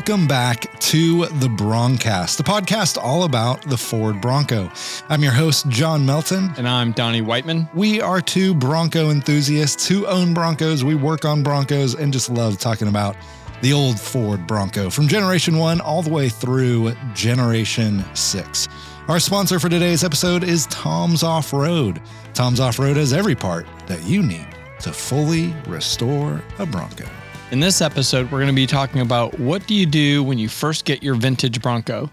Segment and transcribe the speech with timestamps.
[0.00, 4.72] welcome back to the Broncast, the podcast all about the Ford Bronco.
[5.10, 6.50] I'm your host, Jon Melton.
[6.56, 7.68] And I'm Donnie Whiteman.
[7.74, 10.82] We are two Bronco enthusiasts who own Broncos.
[10.82, 13.14] We work on Broncos and just love talking about
[13.60, 18.68] the old Ford Bronco from Generation 1 all the way through Generation 6.
[19.06, 22.00] Our sponsor for today's episode is Tom's Off Road.
[22.32, 24.48] Tom's Off Road has every part that you need
[24.80, 27.04] to fully restore a Bronco.
[27.50, 30.48] In this episode, we're going to be talking about what do you do when you
[30.48, 32.08] first get your vintage Bronco.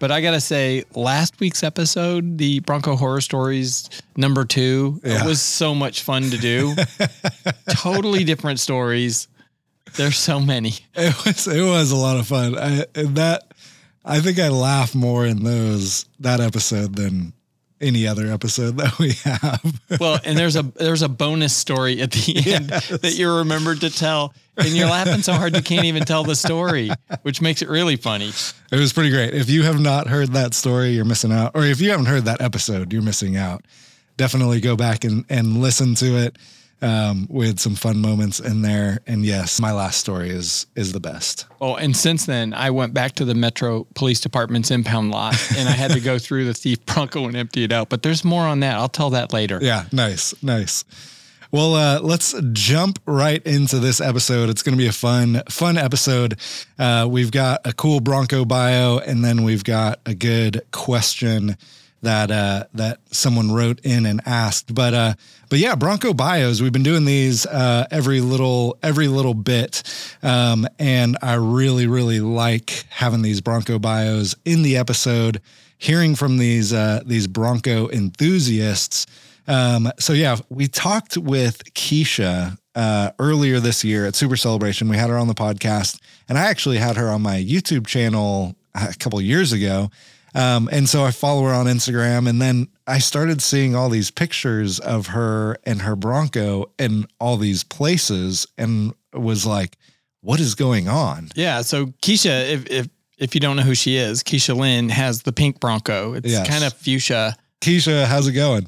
[0.00, 5.22] But I got to say, last week's episode, the Bronco Horror Stories number two, yeah.
[5.22, 6.74] it was so much fun to do.
[7.70, 9.28] totally different stories.
[9.94, 10.72] There's so many.
[10.96, 12.58] It was it was a lot of fun.
[12.58, 13.54] I, that
[14.04, 17.32] I think I laugh more in those that episode than
[17.80, 20.00] any other episode that we have.
[20.00, 22.88] well, and there's a there's a bonus story at the end yes.
[22.88, 26.36] that you're remembered to tell, and you're laughing so hard you can't even tell the
[26.36, 26.90] story,
[27.22, 28.28] which makes it really funny.
[28.70, 29.34] It was pretty great.
[29.34, 31.52] If you have not heard that story, you're missing out.
[31.54, 33.64] Or if you haven't heard that episode, you're missing out.
[34.16, 36.36] Definitely go back and and listen to it
[36.82, 39.00] um, with some fun moments in there.
[39.06, 41.46] And yes, my last story is is the best.
[41.60, 45.68] Oh, and since then, I went back to the Metro Police Department's impound lot, and
[45.68, 47.88] I had to go through the thief Bronco and empty it out.
[47.88, 48.76] But there's more on that.
[48.76, 49.58] I'll tell that later.
[49.60, 50.84] Yeah, nice, nice.
[51.52, 54.50] Well, uh, let's jump right into this episode.
[54.50, 56.38] It's going to be a fun, fun episode.
[56.78, 61.56] Uh, we've got a cool Bronco bio, and then we've got a good question
[62.02, 64.74] that uh, that someone wrote in and asked.
[64.74, 65.14] But uh,
[65.48, 66.60] but yeah, Bronco bios.
[66.60, 69.82] We've been doing these uh, every little every little bit,
[70.22, 75.40] um, and I really really like having these Bronco bios in the episode.
[75.78, 79.06] Hearing from these uh, these Bronco enthusiasts.
[79.48, 84.88] Um, so yeah, we talked with Keisha uh, earlier this year at Super Celebration.
[84.88, 85.98] We had her on the podcast,
[86.28, 89.90] and I actually had her on my YouTube channel a couple years ago.
[90.34, 94.10] Um, and so I follow her on Instagram, and then I started seeing all these
[94.10, 99.76] pictures of her and her Bronco in all these places, and was like,
[100.20, 101.62] "What is going on?" Yeah.
[101.62, 105.32] So Keisha, if if if you don't know who she is, Keisha Lynn has the
[105.32, 106.14] pink Bronco.
[106.14, 106.48] It's yes.
[106.48, 107.36] kind of fuchsia.
[107.60, 108.66] Keisha, how's it going?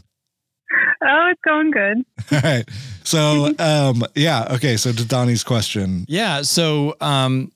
[1.04, 2.04] Oh, it's going good.
[2.32, 2.68] All right.
[3.02, 4.46] So, um, yeah.
[4.52, 4.76] Okay.
[4.76, 6.04] So to Donnie's question.
[6.08, 6.42] Yeah.
[6.42, 7.50] So, um,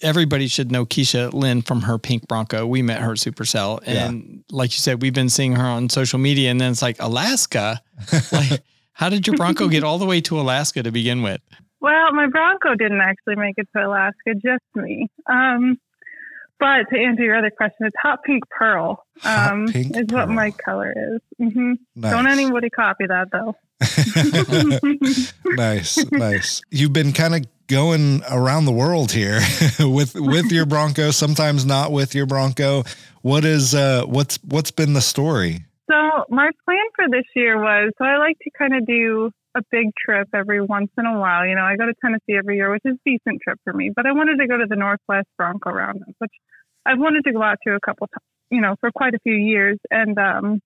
[0.00, 2.66] everybody should know Keisha Lynn from her pink Bronco.
[2.66, 4.56] We met her at Supercell, and yeah.
[4.56, 6.50] like you said, we've been seeing her on social media.
[6.50, 7.82] And then it's like Alaska.
[8.32, 8.62] like,
[8.92, 11.40] how did your Bronco get all the way to Alaska to begin with?
[11.80, 15.08] Well, my Bronco didn't actually make it to Alaska, just me.
[15.28, 15.78] Um,
[16.62, 19.04] but to answer your other question, it's hot pink pearl.
[19.24, 20.18] Um, hot pink is pearl.
[20.20, 21.20] what my color is.
[21.40, 21.72] Mm-hmm.
[21.96, 22.12] Nice.
[22.12, 23.56] Don't anybody copy that though.
[25.56, 26.62] nice, nice.
[26.70, 29.40] You've been kind of going around the world here
[29.80, 32.84] with with your Bronco, sometimes not with your Bronco.
[33.22, 35.64] What is uh what's what's been the story?
[35.90, 35.96] So
[36.28, 39.88] my plan for this year was so I like to kind of do a big
[39.96, 41.46] trip every once in a while.
[41.46, 43.90] You know, I go to Tennessee every year, which is a decent trip for me.
[43.94, 46.32] But I wanted to go to the Northwest Bronco Roundup, which
[46.86, 49.34] I've wanted to go out to a couple times, you know, for quite a few
[49.34, 49.78] years.
[49.90, 50.60] And um,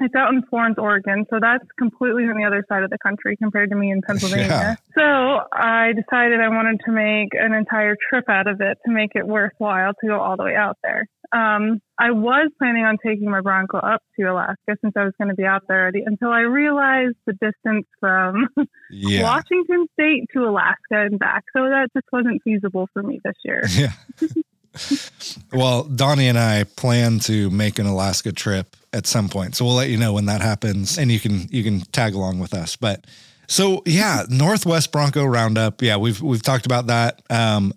[0.00, 3.36] it's out in Florence, Oregon, so that's completely on the other side of the country
[3.36, 4.46] compared to me in Pennsylvania.
[4.48, 4.74] Yeah.
[4.96, 9.12] So I decided I wanted to make an entire trip out of it to make
[9.14, 11.06] it worthwhile to go all the way out there.
[11.34, 15.30] Um, I was planning on taking my Bronco up to Alaska since I was going
[15.30, 18.48] to be out there already until I realized the distance from
[18.90, 19.24] yeah.
[19.24, 21.42] Washington State to Alaska and back.
[21.56, 23.64] So that just wasn't feasible for me this year.
[23.74, 23.92] Yeah.
[25.52, 29.56] well, Donnie and I plan to make an Alaska trip at some point.
[29.56, 32.38] So we'll let you know when that happens and you can you can tag along
[32.38, 32.76] with us.
[32.76, 33.06] But
[33.46, 35.82] so yeah, Northwest Bronco Roundup.
[35.82, 37.22] Yeah, we've we've talked about that.
[37.30, 37.72] Um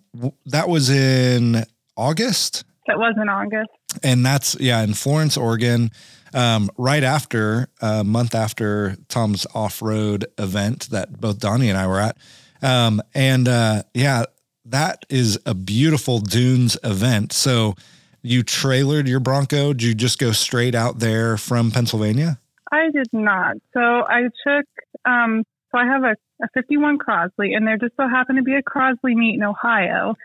[0.45, 1.65] that was in
[1.95, 2.63] August.
[2.87, 3.69] That was in August.
[4.03, 5.91] And that's yeah, in Florence, Oregon.
[6.33, 12.01] Um, right after a month after Tom's off-road event that both Donnie and I were
[12.01, 12.17] at.
[12.61, 14.25] Um, and uh, yeah,
[14.65, 17.31] that is a beautiful dunes event.
[17.31, 17.75] So
[18.21, 19.73] you trailered your Bronco.
[19.73, 22.39] Did you just go straight out there from Pennsylvania?
[22.71, 23.55] I did not.
[23.73, 24.65] So I took,
[25.05, 28.55] um, so I have a, a 51 Crosley, and there just so happened to be
[28.55, 30.15] a Crosley meet in Ohio.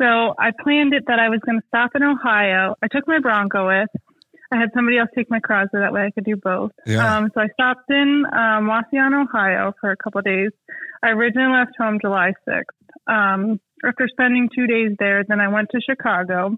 [0.00, 2.74] So I planned it that I was going to stop in Ohio.
[2.82, 3.90] I took my Bronco with.
[4.52, 6.72] I had somebody else take my Crosley that way I could do both.
[6.84, 7.18] Yeah.
[7.18, 10.50] Um, so I stopped in um, Wauseon, Ohio for a couple of days.
[11.02, 12.64] I originally left home July 6th.
[13.06, 16.56] Um, after spending two days there, then I went to Chicago,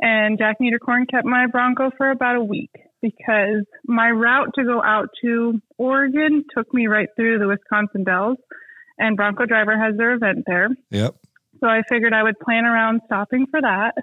[0.00, 2.70] and Jack Niederkorn kept my Bronco for about a week
[3.02, 8.38] because my route to go out to Oregon took me right through the Wisconsin Dells,
[8.98, 10.68] and Bronco Driver has their event there.
[10.90, 11.16] Yep.
[11.64, 13.94] So I figured I would plan around stopping for that.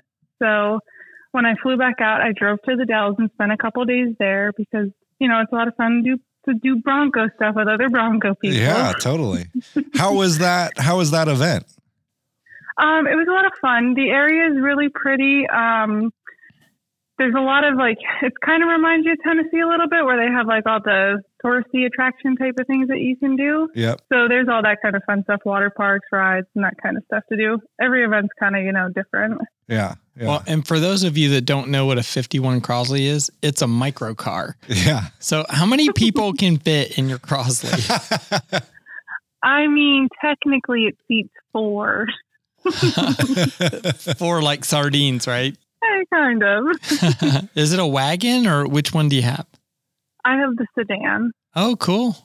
[0.42, 0.80] So
[1.31, 4.16] when I flew back out, I drove to the Dells and spent a couple days
[4.18, 4.88] there because,
[5.19, 7.88] you know, it's a lot of fun to do to do Bronco stuff with other
[7.88, 8.58] Bronco people.
[8.58, 9.46] Yeah, totally.
[9.94, 10.72] How was that?
[10.75, 11.66] How was that event?
[12.78, 13.94] Um, it was a lot of fun.
[13.94, 15.48] The area is really pretty.
[15.48, 16.12] Um,
[17.19, 20.04] there's a lot of like, it kind of reminds you of Tennessee a little bit,
[20.04, 23.70] where they have like all the touristy attraction type of things that you can do.
[23.76, 24.02] Yep.
[24.12, 27.04] So there's all that kind of fun stuff, water parks, rides, and that kind of
[27.06, 27.60] stuff to do.
[27.82, 29.42] Every event's kind of, you know, different.
[29.68, 29.96] Yeah.
[30.18, 30.28] Yeah.
[30.28, 33.62] Well, and for those of you that don't know what a 51 Crosley is, it's
[33.62, 34.58] a micro car.
[34.68, 35.06] yeah.
[35.20, 38.62] So, how many people can fit in your Crosley?
[39.44, 42.08] I mean, technically it seats four.
[44.18, 45.56] Four like sardines, right?
[45.84, 46.64] Eh, kind of.
[47.56, 49.48] is it a wagon or which one do you have?
[50.26, 51.32] I have the sedan.
[51.56, 52.16] Oh, cool.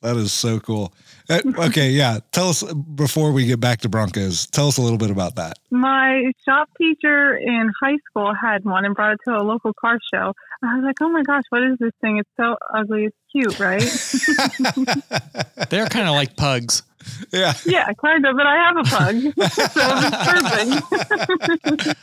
[0.00, 0.92] That is so cool.
[1.28, 2.20] Uh, okay, yeah.
[2.30, 4.46] Tell us before we get back to Broncos.
[4.46, 5.58] Tell us a little bit about that.
[5.70, 9.98] My shop teacher in high school had one and brought it to a local car
[10.14, 10.32] show.
[10.62, 12.18] I was like, "Oh my gosh, what is this thing?
[12.18, 13.06] It's so ugly.
[13.06, 13.80] It's cute, right?"
[15.70, 16.82] They're kind of like pugs.
[17.32, 17.54] Yeah.
[17.64, 18.36] yeah, kind of.
[18.36, 19.14] But I have a pug,
[19.50, 20.16] so it's
[21.74, 21.98] perfect.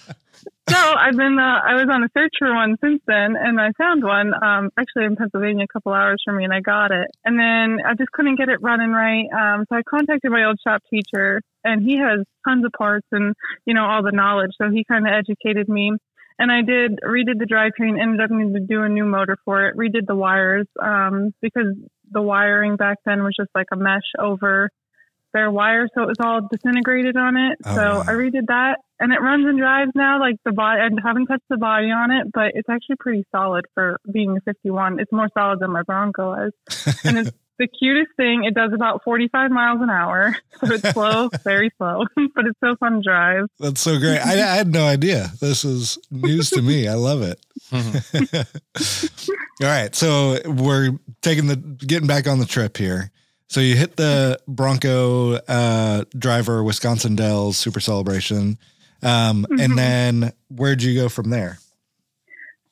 [0.67, 3.71] So I've been, uh, I was on a search for one since then, and I
[3.77, 7.07] found one, um, actually in Pennsylvania, a couple hours from me, and I got it.
[7.23, 9.25] And then I just couldn't get it running right.
[9.31, 13.35] Um, so I contacted my old shop teacher, and he has tons of parts and,
[13.65, 14.51] you know, all the knowledge.
[14.61, 15.91] So he kind of educated me.
[16.37, 19.67] And I did, redid the drivetrain, ended up needing to do a new motor for
[19.67, 21.75] it, redid the wires, um, because
[22.11, 24.69] the wiring back then was just like a mesh over
[25.33, 27.57] their wire, so it was all disintegrated on it.
[27.65, 28.03] Oh, so wow.
[28.07, 30.19] I redid that, and it runs and drives now.
[30.19, 33.65] Like the body, I haven't touched the body on it, but it's actually pretty solid
[33.73, 34.99] for being a 51.
[34.99, 36.53] It's more solid than my Bronco is,
[37.03, 38.43] and it's the cutest thing.
[38.45, 42.05] It does about 45 miles an hour, so it's slow, very slow,
[42.35, 43.45] but it's so fun to drive.
[43.59, 44.19] That's so great.
[44.19, 45.31] I, I had no idea.
[45.41, 46.87] This is news to me.
[46.87, 47.39] I love it.
[49.61, 49.95] All right.
[49.95, 50.91] So we're
[51.21, 53.11] taking the getting back on the trip here.
[53.47, 58.57] So you hit the Bronco uh, driver Wisconsin Dells Super Celebration.
[59.05, 59.63] Um, Mhm.
[59.63, 61.57] And then where'd you go from there?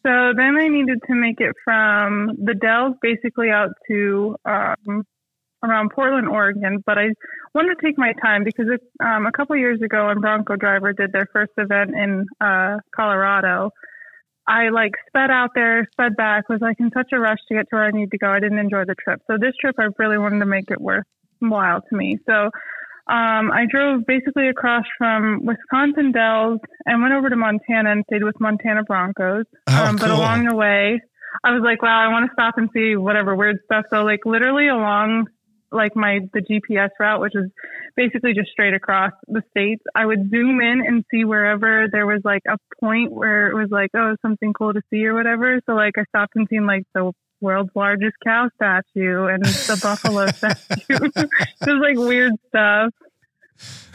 [0.03, 5.05] So then I needed to make it from the Dells basically out to um,
[5.63, 6.83] around Portland, Oregon.
[6.85, 7.09] But I
[7.55, 10.91] wanted to take my time because it, um, a couple years ago when Bronco Driver
[10.91, 13.71] did their first event in uh, Colorado,
[14.45, 17.69] I like sped out there, sped back, was like in such a rush to get
[17.69, 18.27] to where I need to go.
[18.29, 19.21] I didn't enjoy the trip.
[19.27, 22.17] So this trip, I really wanted to make it worthwhile to me.
[22.25, 22.49] So
[23.07, 28.23] um, I drove basically across from Wisconsin Dells and went over to Montana and stayed
[28.23, 29.45] with Montana Broncos.
[29.67, 31.01] Oh, um, But along the way,
[31.43, 33.85] I was like, wow, I want to stop and see whatever weird stuff.
[33.89, 35.27] So like literally along
[35.69, 37.51] like my the GPS route, which is
[37.97, 42.21] basically just straight across the states, I would zoom in and see wherever there was
[42.23, 45.59] like a point where it was like, oh, something cool to see or whatever.
[45.65, 47.11] So like I stopped and seen like the
[47.43, 51.09] world's largest cow statue and the buffalo statue.
[51.61, 52.91] was like weird stuff.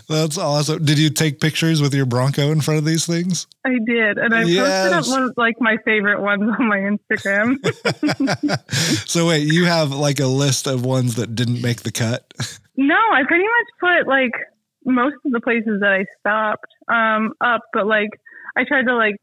[0.09, 0.85] That's awesome.
[0.85, 3.47] Did you take pictures with your Bronco in front of these things?
[3.67, 4.87] I did, and I Yes.
[4.87, 7.57] posted up one like my favorite ones on my Instagram.
[9.07, 12.33] so wait, you have like a list of ones that didn't make the cut?
[12.77, 14.33] no, I pretty much put like
[14.87, 18.09] most of the places that I stopped um, up, but like
[18.57, 19.17] I tried to like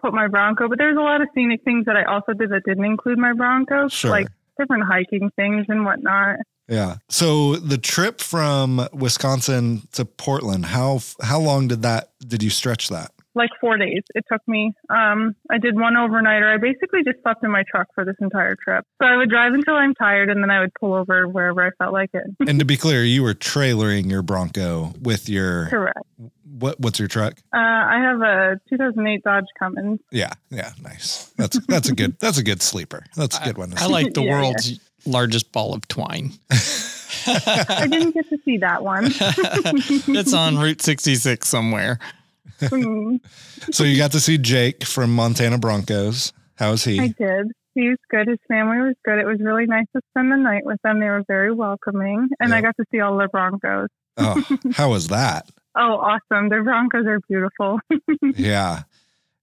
[0.00, 0.68] put my Bronco.
[0.68, 3.32] But there's a lot of scenic things that I also did that didn't include my
[3.32, 4.10] Bronco, Sure.
[4.10, 4.28] like
[4.58, 6.36] different hiking things and whatnot.
[6.68, 6.96] Yeah.
[7.08, 12.88] So the trip from Wisconsin to Portland, how how long did that did you stretch
[12.88, 13.12] that?
[13.34, 14.72] Like four days it took me.
[14.90, 16.52] Um, I did one overnighter.
[16.52, 18.84] I basically just slept in my truck for this entire trip.
[19.00, 21.70] So I would drive until I'm tired, and then I would pull over wherever I
[21.78, 22.24] felt like it.
[22.48, 25.98] And to be clear, you were trailering your Bronco with your Correct.
[26.58, 27.34] what what's your truck?
[27.54, 30.00] Uh, I have a 2008 Dodge Cummins.
[30.10, 31.26] Yeah, yeah, nice.
[31.36, 33.04] That's that's a good that's a good sleeper.
[33.14, 33.70] That's a good one.
[33.70, 36.32] to I like the Yeah, world's largest ball of twine.
[37.26, 39.04] I didn't get to see that one.
[39.12, 41.98] it's on Route 66 somewhere.
[43.72, 46.32] So you got to see Jake from Montana Broncos.
[46.56, 47.00] How's I he?
[47.00, 47.52] I did.
[47.74, 48.26] He was good.
[48.28, 49.18] His family was good.
[49.18, 50.98] It was really nice to spend the night with them.
[51.00, 52.56] They were very welcoming, and Yeah.
[52.56, 53.88] I got to see all the Broncos.
[54.16, 55.48] Oh, how was that?
[55.80, 56.48] Oh, awesome!
[56.48, 57.78] Their Broncos are beautiful.
[58.36, 58.82] Yeah.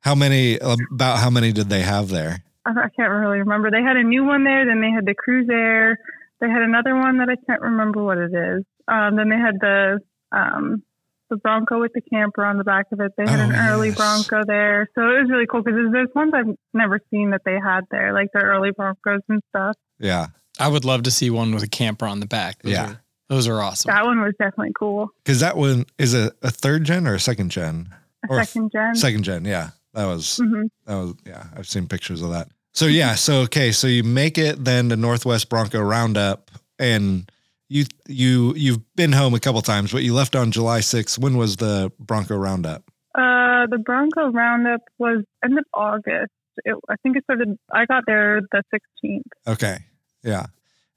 [0.01, 2.43] How many about how many did they have there?
[2.65, 3.71] I I can't really remember.
[3.71, 4.65] They had a new one there.
[4.65, 5.97] Then they had the Cruise Air.
[6.41, 8.65] They had another one that I can't remember what it is.
[8.89, 9.99] Um, then they had the
[10.33, 10.83] um,
[11.29, 13.11] the Bronco with the camper on the back of it.
[13.17, 13.97] They had Oh, an early yes.
[13.97, 17.57] Bronco there, so it was really cool because there's ones I've never seen that they
[17.63, 19.75] had there, like their early Broncos and stuff.
[19.99, 20.27] Yeah.
[20.59, 22.61] I would love to see one with a camper on the back.
[22.61, 22.89] Those Yeah.
[22.91, 23.89] are Those are awesome.
[23.89, 25.09] That one was definitely cool.
[25.23, 27.89] Because that one is a, a third gen or a second gen?
[28.23, 28.95] A Or second gen.
[28.95, 29.71] Second gen, yeah.
[29.93, 31.45] That was hmm that was yeah.
[31.55, 32.49] I've seen pictures of that.
[32.73, 37.31] So yeah, so okay, so you make it then to Northwest Bronco Roundup, and
[37.69, 41.17] you you you've been home a couple times, but you left on July 6th.
[41.17, 42.83] When was the Bronco Roundup?
[43.13, 46.31] Uh, the Bronco Roundup was end of August.
[46.63, 47.57] It, I think it started.
[47.71, 49.21] I got there the 16th.
[49.47, 49.77] Okay,
[50.23, 50.47] yeah.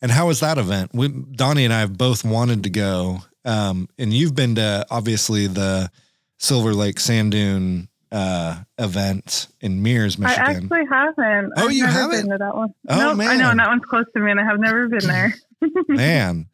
[0.00, 0.92] And how was that event?
[0.94, 5.48] We, Donnie and I have both wanted to go, um, and you've been to obviously
[5.48, 5.90] the
[6.38, 10.44] Silver Lake Sand Dune uh, event in Mears, Michigan.
[10.44, 11.52] I actually haven't.
[11.56, 12.22] Oh, I've you haven't?
[12.22, 12.74] been to that one.
[12.88, 15.06] Oh, Nope, I know, and that one's close to me, and I have never been
[15.06, 15.34] there.
[15.88, 16.46] Man,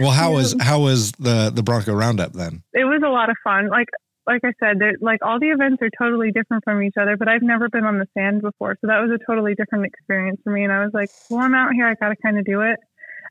[0.00, 2.62] well, how was how was the the Bronco Roundup then?
[2.72, 3.68] it was a lot of fun.
[3.68, 3.88] Like
[4.26, 7.16] like I said, like all the events are totally different from each other.
[7.16, 10.40] But I've never been on the sand before, so that was a totally different experience
[10.42, 10.64] for me.
[10.64, 12.78] And I was like, well, I'm out here, I got to kind of do it.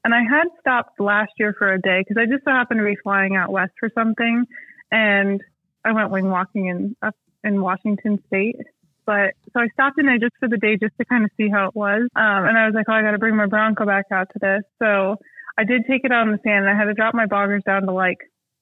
[0.04, 2.86] And I had stopped last year for a day because I just so happened to
[2.86, 4.46] be flying out west for something,
[4.92, 5.42] and
[5.86, 8.58] I went wing walking in up in Washington State.
[9.06, 11.50] But so I stopped in there just for the day, just to kind of see
[11.50, 12.08] how it was.
[12.16, 14.40] Um, and I was like, oh, I got to bring my Bronco back out to
[14.40, 14.64] this.
[14.80, 15.18] So
[15.58, 17.64] I did take it out on the sand, and I had to drop my boggers
[17.64, 18.18] down to like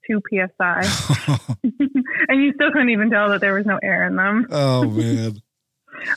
[0.08, 0.82] two psi,
[2.28, 4.48] and you still couldn't even tell that there was no air in them.
[4.52, 5.42] oh man,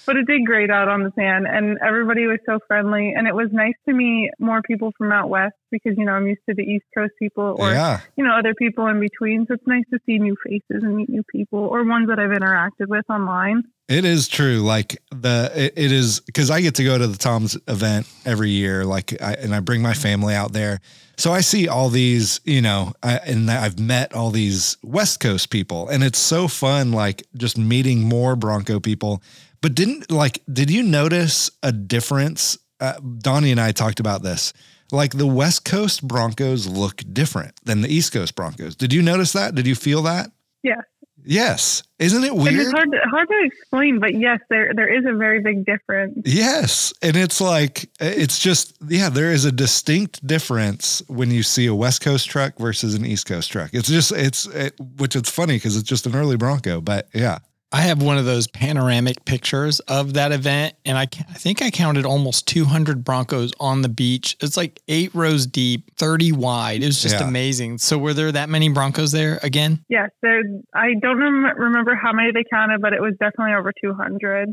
[0.07, 3.35] But it did grade out on the sand, and everybody was so friendly, and it
[3.35, 6.54] was nice to meet more people from out west because you know I'm used to
[6.54, 9.47] the East Coast people or yeah, you know other people in between.
[9.47, 12.31] So it's nice to see new faces and meet new people or ones that I've
[12.31, 13.62] interacted with online.
[13.88, 14.59] It is true.
[14.61, 18.50] Like the it, it is because I get to go to the Tom's event every
[18.50, 18.85] year.
[18.85, 20.81] Like, I, and I bring my family out there,
[21.17, 25.50] so I see all these, you know, I, and I've met all these West Coast
[25.50, 26.93] people, and it's so fun.
[26.93, 29.23] Like just meeting more Bronco people.
[29.61, 32.59] But didn't like, did you notice a difference?
[32.81, 34.53] Uh, Donnie and I talked about this.
[34.93, 38.76] Like the West Coast Broncos look different than the East Coast Broncos.
[38.76, 39.55] Did you notice that?
[39.55, 40.31] Did you feel that?
[40.62, 40.83] Yes.
[41.25, 41.83] Yes.
[41.99, 42.54] Isn't it And weird?
[42.61, 46.19] it's hard to, hard to explain, but yes, there there is a very big difference.
[46.25, 46.93] Yes.
[47.02, 51.75] And it's like, it's just, yeah, there is a distinct difference when you see a
[51.75, 53.71] West Coast truck versus an East Coast truck.
[53.73, 57.38] It's just, it's, it, which it's funny because it's just an early Bronco, but yeah.
[57.75, 61.71] I have one of those panoramic pictures of that event, and I, I think I
[61.71, 64.37] counted almost 200 Broncos on the beach.
[64.40, 66.85] It's like eight rows deep, 30 wide.
[66.85, 67.26] It was just Yeah.
[67.26, 67.78] amazing.
[67.78, 69.85] So, were there that many Broncos there again?
[69.88, 70.43] Yes, there.
[70.73, 74.50] I don't rem- remember how many they counted, but it was definitely over 200.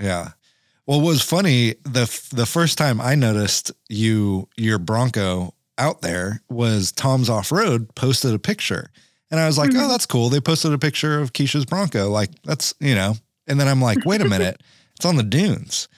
[0.00, 0.30] Yeah.
[0.86, 6.40] Well, what was funny, the, the first time I noticed you, your Bronco out there
[6.48, 8.90] was Tom's Off Road posted a picture.
[9.32, 9.88] And I was like, oh, Mhm.
[9.88, 10.28] that's cool.
[10.28, 12.08] They posted a picture of Keisha's Bronco.
[12.10, 13.16] Like, that's, you know,
[13.48, 14.60] and then I'm like, wait a minute,
[14.96, 15.88] it's on the dunes.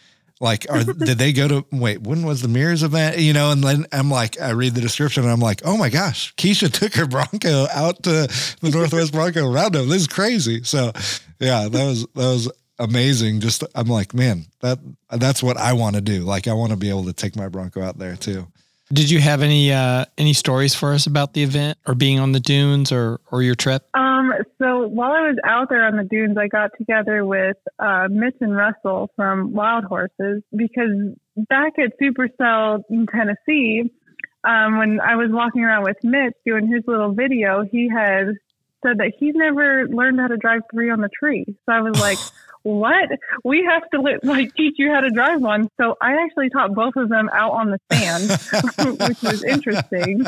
[0.40, 2.02] Like, are did they go to wait?
[2.02, 3.18] When was the Mears event?
[3.18, 5.88] You know, and then I'm like, I read the description and I'm like, oh my
[5.90, 8.28] gosh, Keisha took her Bronco out to
[8.60, 9.86] the Northwest Bronco Roundup.
[9.86, 10.62] This is crazy.
[10.64, 10.92] So,
[11.38, 13.40] yeah, that was that was amazing.
[13.40, 14.78] Just I'm like, man, that
[15.10, 16.24] that's what I want to do.
[16.24, 18.46] Like, I want to be able to take my Bronco out there too.
[18.94, 22.30] Did you have any uh, any stories for us about the event or being on
[22.30, 23.84] the dunes or or your trip?
[23.94, 24.32] Um,
[24.62, 28.36] so while I was out there on the dunes, I got together with uh, Mitch
[28.40, 33.90] and Russell from Wild Horses because back at Supercell in Tennessee,
[34.44, 38.26] um, when I was walking around with Mitch doing his little video, he had
[38.86, 41.44] said that he's never learned how to drive three on the tree.
[41.48, 42.18] So I was like,
[42.64, 43.08] what?
[43.44, 45.68] We have to like teach you how to drive one.
[45.80, 50.24] So I actually taught both of them out on the sand, which was interesting.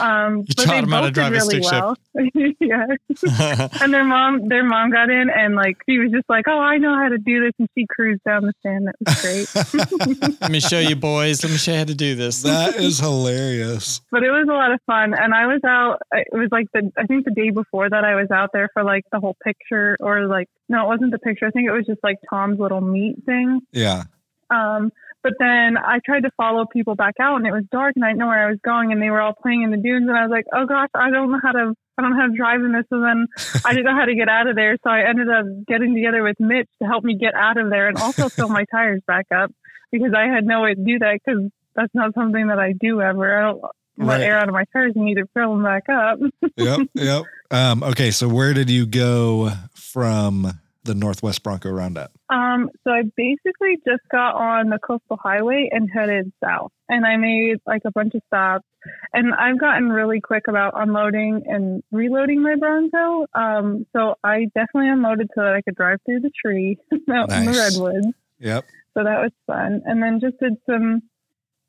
[0.00, 1.96] Um, You but taught they them how to both drive a did really stick well.
[2.60, 3.68] yeah.
[3.82, 6.78] And their mom, their mom got in and like she was just like, "Oh, I
[6.78, 8.86] know how to do this," and she cruised down the sand.
[8.86, 10.40] That was great.
[10.40, 11.42] Let me show you, boys.
[11.42, 12.42] Let me show you how to do this.
[12.42, 14.00] That is hilarious.
[14.10, 16.00] but it was a lot of fun, and I was out.
[16.12, 18.84] It was like the I think the day before that I was out there for
[18.84, 21.46] like the whole picture, or like no, it wasn't the picture.
[21.46, 23.60] I think it was just like Tom's little meet thing.
[23.72, 24.04] Yeah.
[24.50, 24.90] Um,
[25.22, 28.08] but then I tried to follow people back out, and it was dark, and I
[28.08, 30.16] didn't know where I was going, and they were all playing in the dunes, and
[30.16, 32.36] I was like, "Oh gosh, I don't know how to, I don't know how to
[32.36, 33.26] drive in this." And then
[33.64, 36.22] I didn't know how to get out of there, so I ended up getting together
[36.22, 39.26] with Mitch to help me get out of there, and also fill my tires back
[39.34, 39.50] up
[39.90, 43.00] because I had no way to do that because that's not something that I do
[43.00, 43.38] ever.
[43.38, 43.62] I don't
[43.96, 44.22] let Right.
[44.22, 46.18] air out of my tires and either fill them back up.
[46.56, 46.80] Yep.
[46.94, 47.22] Yep.
[47.50, 48.10] Um, okay.
[48.10, 50.48] So where did you go from
[50.84, 52.12] the Northwest Bronco Roundup?
[52.28, 56.72] Um, so I basically just got on the coastal highway and headed south.
[56.88, 58.66] And I made like a bunch of stops.
[59.12, 63.26] And I've gotten really quick about unloading and reloading my Bronco.
[63.34, 66.76] Um, so I definitely unloaded so that I could drive through the tree
[67.10, 68.08] out in the redwoods.
[68.40, 68.64] Yep.
[68.94, 69.82] So that was fun.
[69.86, 71.02] And then just did some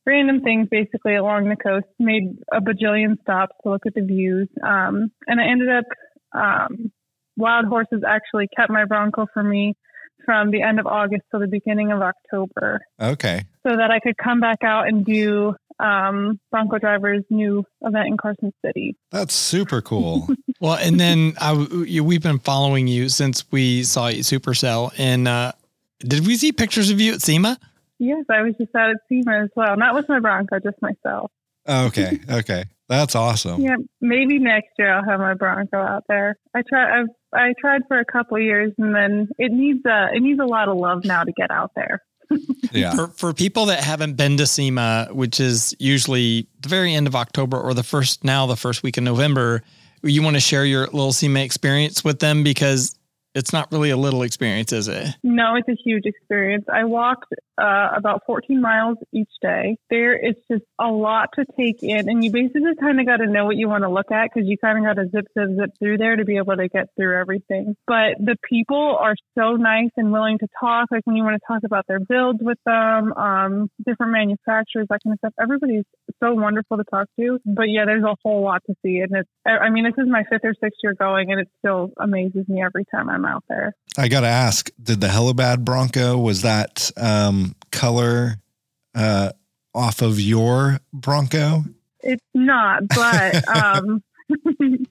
[0.05, 1.88] random things basically along the coast.
[2.00, 5.86] Made a bajillion stops to look at the views, um, and I ended up.
[7.38, 9.75] Wild Horses actually kept my Bronco for me
[10.25, 12.82] from the end of August to the beginning of October.
[13.00, 13.44] Okay.
[13.65, 18.18] So that I could come back out and do um, Bronco Driver's new event in
[18.18, 18.96] Carson City.
[19.12, 20.27] That's super cool.
[20.60, 24.92] well, and then I, we've been following you since we saw you at Supercell.
[24.98, 25.51] And uh,
[26.00, 27.58] did we see pictures of you at SEMA?
[28.00, 29.77] Yes, I was just out at SEMA as well.
[29.77, 31.32] Not with my Bronco, just myself.
[31.68, 32.20] Okay.
[32.30, 32.65] Okay.
[32.88, 33.62] That's awesome.
[33.62, 36.36] Yeah, maybe next year I'll have my Bronco out there.
[36.56, 37.00] I try.
[37.00, 40.46] I've I tried for a couple years, and then it needs a it needs a
[40.46, 42.01] lot of love now to get out there.
[42.72, 42.96] yeah.
[42.96, 47.15] For, for people that haven't been to SEMA, which is usually the very end of
[47.15, 49.62] October or the first now the first week in November,
[50.04, 52.96] you want to share your little SEMA experience with them because
[53.36, 55.08] it's not really a little experience, is it?
[55.22, 56.65] No, it's a huge experience.
[56.72, 59.77] I walked uh, about 14 miles each day.
[59.89, 63.27] There is just a lot to take in, and you basically kind of got to
[63.27, 65.50] know what you want to look at because you kind of got to zip, zip,
[65.60, 67.75] zip through there to be able to get through everything.
[67.86, 70.88] But the people are so nice and willing to talk.
[70.89, 75.01] Like when you want to talk about their builds with them, um, different manufacturers, that
[75.04, 75.34] kind of stuff.
[75.42, 75.84] Everybody's
[76.24, 77.39] so wonderful to talk to.
[77.46, 79.30] But yeah, there's a whole lot to see, and it's.
[79.46, 82.63] I mean, this is my fifth or sixth year going, and it still amazes me
[82.63, 83.74] every time I'm out there.
[83.98, 88.36] I got to ask, did the Helibad Bronco, was that um, color
[88.94, 89.32] uh,
[89.74, 91.63] off of your Bronco?
[92.01, 94.03] It's not, but um,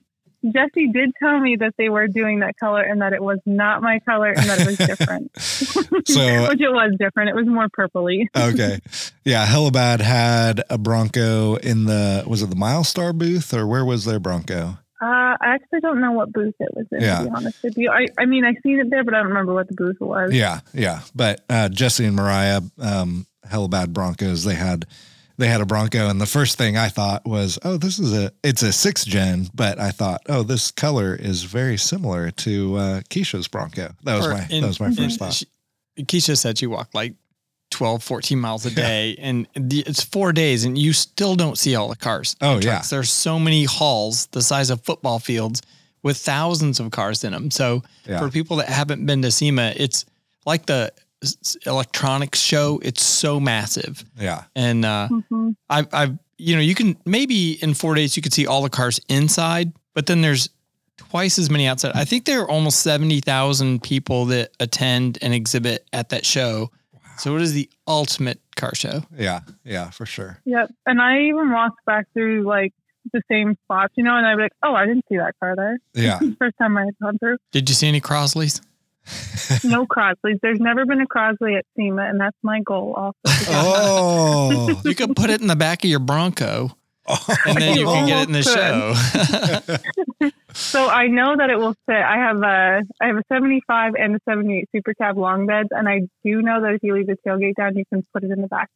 [0.53, 3.81] Jesse did tell me that they were doing that color and that it was not
[3.81, 5.31] my color and that it was different.
[5.39, 7.29] so, which it was different.
[7.29, 8.27] It was more purpley.
[8.35, 8.79] okay.
[9.23, 9.47] Yeah.
[9.47, 14.19] Helibad had a Bronco in the, was it the Milestar booth or where was their
[14.19, 14.77] Bronco?
[15.05, 17.01] Uh, I actually don't know what booth it was in.
[17.01, 17.19] Yeah.
[17.19, 19.27] To be honest with you, I, I mean, I seen it there, but I don't
[19.27, 20.33] remember what the booth was.
[20.33, 21.01] Yeah, yeah.
[21.13, 24.87] But uh, Jesse and Mariah, um, Helibad Broncos, they had
[25.37, 28.31] they had a Bronco, and the first thing I thought was, oh, this is a
[28.43, 33.01] it's a six gen, but I thought, oh, this color is very similar to uh,
[33.01, 33.93] Keisha's Bronco.
[34.05, 35.33] That was my in, that was my first thought.
[35.33, 35.45] She,
[35.99, 37.13] Keisha said she walked like
[37.75, 39.17] 12, 14 miles a day.
[39.19, 42.37] and the, it's four days and you still don't see all the cars.
[42.39, 42.81] Oh, yeah.
[42.89, 45.61] There's so many halls the size of football fields
[46.01, 47.51] with thousands of cars in them.
[47.51, 48.19] So yeah.
[48.19, 50.05] for people that haven't been to SEMA, it's
[50.45, 50.93] like the
[51.65, 52.79] electronics show.
[52.81, 54.05] It's so massive.
[54.17, 54.45] Yeah.
[54.55, 55.49] And uh, mm-hmm.
[55.69, 58.69] I've, I've, you know, you can maybe in four days you could see all the
[58.69, 60.49] cars inside, but then there's
[60.95, 61.91] twice as many outside.
[61.93, 66.71] I think there are almost 70,000 people that attend and exhibit at that show.
[67.17, 69.03] So it is the ultimate car show.
[69.17, 70.39] Yeah, yeah, for sure.
[70.45, 70.71] Yep.
[70.85, 72.73] And I even walked back through like
[73.13, 75.55] the same spots, you know, and I'd be like, oh, I didn't see that car
[75.55, 75.79] there.
[75.93, 76.19] Yeah.
[76.39, 77.37] First time I had gone through.
[77.51, 78.61] Did you see any Crosleys?
[79.63, 80.39] no Crosleys.
[80.41, 83.15] There's never been a Crosley at SEMA, and that's my goal also.
[83.51, 84.81] oh.
[84.83, 86.75] you could put it in the back of your Bronco.
[87.07, 90.31] Oh, and then you can get it in the show.
[90.53, 91.95] so I know that it will fit.
[91.95, 95.87] I have a I have a 75 and a 78 Super Cab long beds, and
[95.87, 98.41] I do know that if you leave the tailgate down, you can put it in
[98.41, 98.69] the back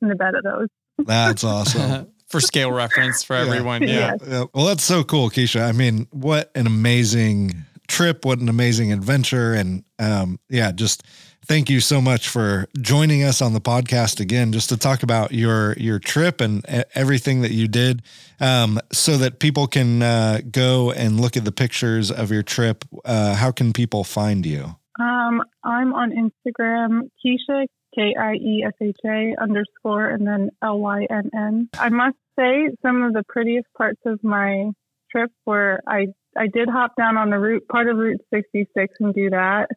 [0.00, 0.68] in the bed of those.
[1.06, 2.12] That's awesome.
[2.28, 3.42] for scale reference for yeah.
[3.42, 3.82] everyone.
[3.82, 4.14] Yeah.
[4.26, 4.44] yeah.
[4.54, 5.68] Well, that's so cool, Keisha.
[5.68, 8.24] I mean, what an amazing trip!
[8.24, 9.54] What an amazing adventure!
[9.54, 11.02] And um, yeah, just
[11.46, 15.32] thank you so much for joining us on the podcast again, just to talk about
[15.32, 18.02] your your trip and everything that you did,
[18.40, 22.84] um, so that people can uh, go and look at the pictures of your trip.
[23.04, 24.76] Uh, how can people find you?
[24.98, 30.78] Um, I'm on Instagram, Kiesha K I E S H A underscore and then L
[30.78, 31.68] Y N N.
[31.78, 34.70] I must say, some of the prettiest parts of my
[35.10, 39.14] trip were I I did hop down on the route part of Route 66 and
[39.14, 39.68] do that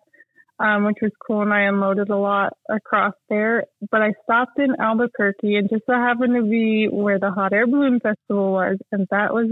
[0.59, 1.41] um, which was cool.
[1.41, 3.65] And I unloaded a lot across there.
[3.91, 7.67] But I stopped in Albuquerque and just so happened to be where the Hot Air
[7.67, 8.77] Balloon Festival was.
[8.91, 9.47] And that was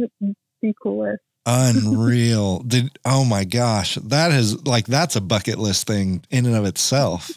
[0.62, 1.22] the coolest.
[1.46, 2.60] Unreal.
[2.68, 3.96] Did oh my gosh.
[3.96, 7.32] That is like that's a bucket list thing in and of itself.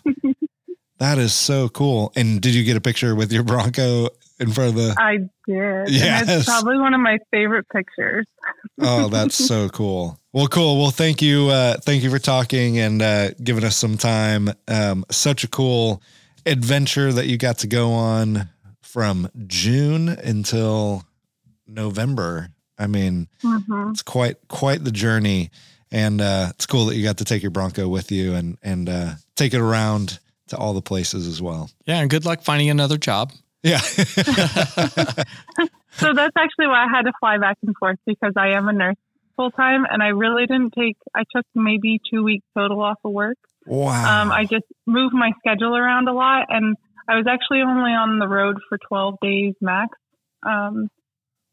[0.98, 2.12] that is so cool.
[2.16, 4.08] And did you get a picture with your Bronco
[4.40, 5.90] in front of the I did.
[5.90, 6.22] Yeah.
[6.26, 8.26] It's probably one of my favorite pictures.
[8.80, 10.18] oh, that's so cool.
[10.32, 10.78] Well, cool.
[10.78, 11.48] Well, thank you.
[11.48, 14.50] Uh, thank you for talking and uh, giving us some time.
[14.68, 16.02] Um, such a cool
[16.44, 18.50] adventure that you got to go on
[18.82, 21.04] from June until
[21.66, 22.50] November.
[22.78, 23.90] I mean, mm-hmm.
[23.90, 25.50] it's quite quite the journey,
[25.90, 28.88] and uh, it's cool that you got to take your Bronco with you and and
[28.88, 31.70] uh, take it around to all the places as well.
[31.86, 33.32] Yeah, and good luck finding another job.
[33.62, 33.78] Yeah.
[33.78, 34.04] so
[36.14, 38.96] that's actually why I had to fly back and forth because I am a nurse
[39.38, 40.96] full time, and I really didn't take.
[41.14, 43.38] I took maybe two weeks total off of work.
[43.66, 44.22] Wow.
[44.22, 46.76] Um, I just moved my schedule around a lot, and
[47.08, 49.96] I was actually only on the road for 12 days max.
[50.44, 50.88] Um,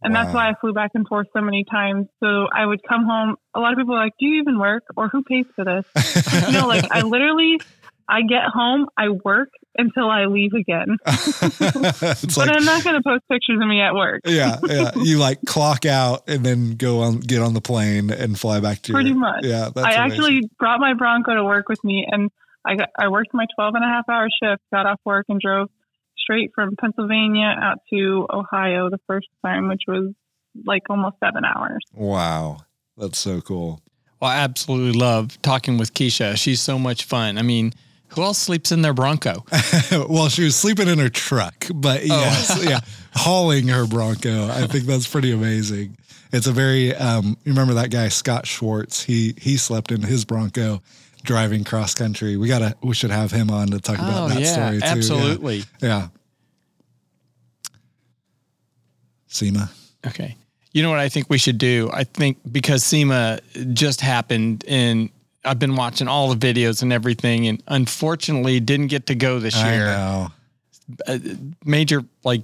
[0.01, 0.23] and wow.
[0.23, 2.07] that's why I flew back and forth so many times.
[2.19, 3.35] So I would come home.
[3.55, 5.85] A lot of people are like, "Do you even work, or who pays for this?"
[6.47, 7.59] you know, like I literally,
[8.09, 10.97] I get home, I work until I leave again.
[11.05, 14.21] but like, I'm not going to post pictures of me at work.
[14.25, 14.91] yeah, yeah.
[14.95, 18.81] You like clock out and then go on, get on the plane and fly back
[18.83, 18.93] to.
[18.93, 19.43] Pretty your, much.
[19.43, 20.01] Yeah, I amazing.
[20.01, 22.29] actually brought my Bronco to work with me, and
[22.65, 25.39] I got, I worked my 12 and a half hour shift, got off work, and
[25.39, 25.69] drove
[26.17, 30.13] straight from Pennsylvania out to Ohio the first time, which was
[30.65, 31.83] like almost seven hours.
[31.93, 32.59] Wow.
[32.97, 33.81] That's so cool.
[34.19, 36.37] Well, I absolutely love talking with Keisha.
[36.37, 37.37] She's so much fun.
[37.37, 37.73] I mean,
[38.09, 39.43] who else sleeps in their Bronco?
[39.91, 42.05] well, she was sleeping in her truck, but oh.
[42.05, 42.79] yes, yeah,
[43.13, 44.47] hauling her Bronco.
[44.47, 45.97] I think that's pretty amazing.
[46.31, 49.03] It's a very um, remember that guy Scott Schwartz.
[49.03, 50.81] He he slept in his Bronco
[51.23, 52.37] driving cross country.
[52.37, 54.85] We gotta we should have him on to talk about oh, that yeah, story too.
[54.85, 55.57] Absolutely.
[55.57, 55.63] Yeah.
[55.81, 56.07] yeah.
[59.27, 59.69] SEMA.
[60.07, 60.35] Okay.
[60.71, 61.89] You know what I think we should do?
[61.93, 63.39] I think because SEMA
[63.73, 65.09] just happened and
[65.45, 69.55] I've been watching all the videos and everything and unfortunately didn't get to go this
[69.55, 69.87] year.
[69.87, 70.31] I know.
[71.07, 71.19] A
[71.63, 72.43] major like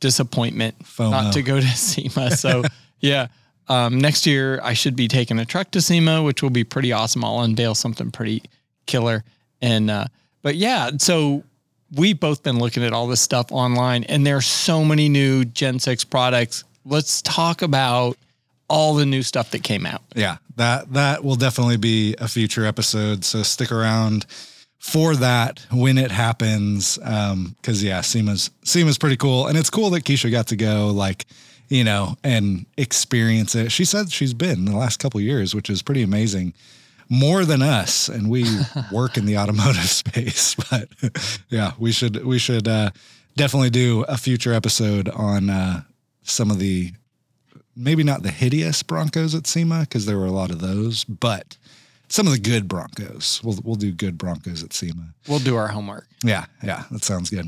[0.00, 1.10] disappointment FOMO.
[1.10, 2.30] not to go to SEMA.
[2.32, 2.62] So
[3.00, 3.28] yeah.
[3.68, 6.92] Um, next year, I should be taking a truck to SEMA, which will be pretty
[6.92, 7.24] awesome.
[7.24, 8.42] I'll unveil something pretty
[8.86, 9.24] killer.
[9.60, 10.06] And, uh,
[10.42, 11.44] but yeah, so
[11.94, 15.78] we've both been looking at all this stuff online, and there's so many new Gen
[15.78, 16.64] 6 products.
[16.84, 18.16] Let's talk about
[18.68, 20.02] all the new stuff that came out.
[20.14, 23.24] Yeah, that that will definitely be a future episode.
[23.24, 24.26] So stick around
[24.78, 26.98] for that when it happens.
[27.02, 29.46] Um, cause yeah, SEMA's SEMA's pretty cool.
[29.46, 31.26] And it's cool that Keisha got to go like
[31.72, 33.72] you know, and experience it.
[33.72, 36.52] She said she's been the last couple years, which is pretty amazing.
[37.08, 38.44] More than us, and we
[38.92, 40.54] work in the automotive space.
[40.54, 40.88] But
[41.48, 42.90] yeah, we should we should uh,
[43.36, 45.82] definitely do a future episode on uh,
[46.24, 46.92] some of the
[47.76, 51.56] maybe not the hideous Broncos at SEMA because there were a lot of those, but
[52.08, 53.40] some of the good Broncos.
[53.42, 55.14] We'll we'll do good Broncos at SEMA.
[55.28, 56.06] We'll do our homework.
[56.22, 57.46] Yeah, yeah, that sounds good.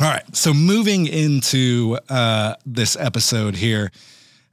[0.00, 0.24] All right.
[0.34, 3.90] So moving into uh, this episode here,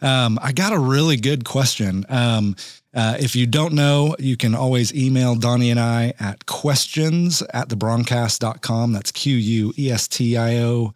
[0.02, 2.06] um, I got a really good question.
[2.10, 2.56] Um,
[2.93, 7.69] uh, if you don't know, you can always email Donnie and I at questions at
[7.69, 8.91] thebroncast.com.
[8.91, 10.93] That's Q U E S T I O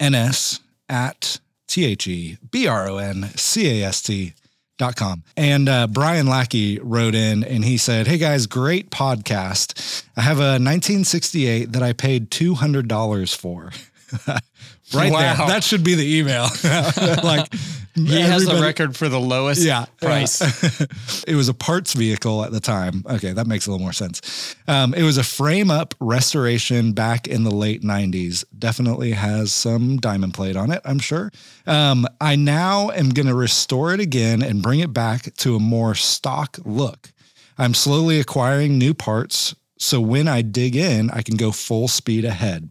[0.00, 4.34] N S at T H E B R O N C A S T
[4.78, 5.24] Dot com.
[5.38, 10.04] And uh, Brian Lackey wrote in and he said, Hey guys, great podcast.
[10.18, 13.70] I have a 1968 that I paid $200 for.
[14.94, 15.34] right wow.
[15.34, 15.46] there.
[15.46, 16.48] That should be the email.
[17.24, 17.50] like
[17.96, 20.40] he has a record for the lowest yeah, price.
[21.26, 23.02] it was a parts vehicle at the time.
[23.08, 24.54] Okay, that makes a little more sense.
[24.68, 28.44] Um, it was a frame up restoration back in the late 90s.
[28.58, 31.32] Definitely has some diamond plate on it, I'm sure.
[31.66, 35.60] Um, I now am going to restore it again and bring it back to a
[35.60, 37.12] more stock look.
[37.58, 39.54] I'm slowly acquiring new parts.
[39.78, 42.70] So when I dig in, I can go full speed ahead.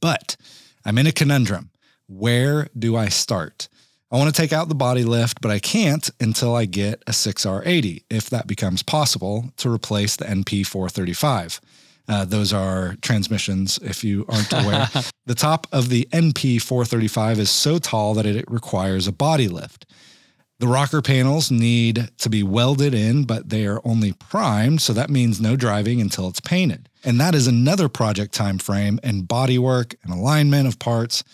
[0.00, 0.36] But
[0.84, 1.70] I'm in a conundrum.
[2.06, 3.68] Where do I start?
[4.10, 7.10] I want to take out the body lift, but I can't until I get a
[7.10, 11.60] 6R80, if that becomes possible, to replace the NP435.
[12.08, 14.88] Uh, those are transmissions, if you aren't aware.
[15.26, 19.86] the top of the NP435 is so tall that it requires a body lift.
[20.58, 25.10] The rocker panels need to be welded in, but they are only primed, so that
[25.10, 26.88] means no driving until it's painted.
[27.04, 31.24] And that is another project time frame and bodywork and alignment of parts.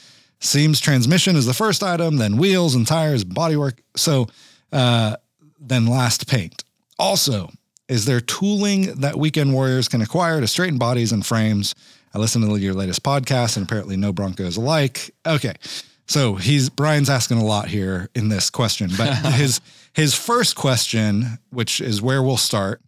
[0.42, 3.78] Seems transmission is the first item, then wheels and tires, bodywork.
[3.96, 4.26] So
[4.72, 5.16] uh,
[5.60, 6.64] then last paint.
[6.98, 7.50] Also,
[7.88, 11.76] is there tooling that weekend warriors can acquire to straighten bodies and frames?
[12.12, 15.14] I listened to your latest podcast and apparently no Broncos alike.
[15.24, 15.54] Okay.
[16.06, 19.60] So he's Brian's asking a lot here in this question, but his
[19.92, 22.82] his first question, which is where we'll start,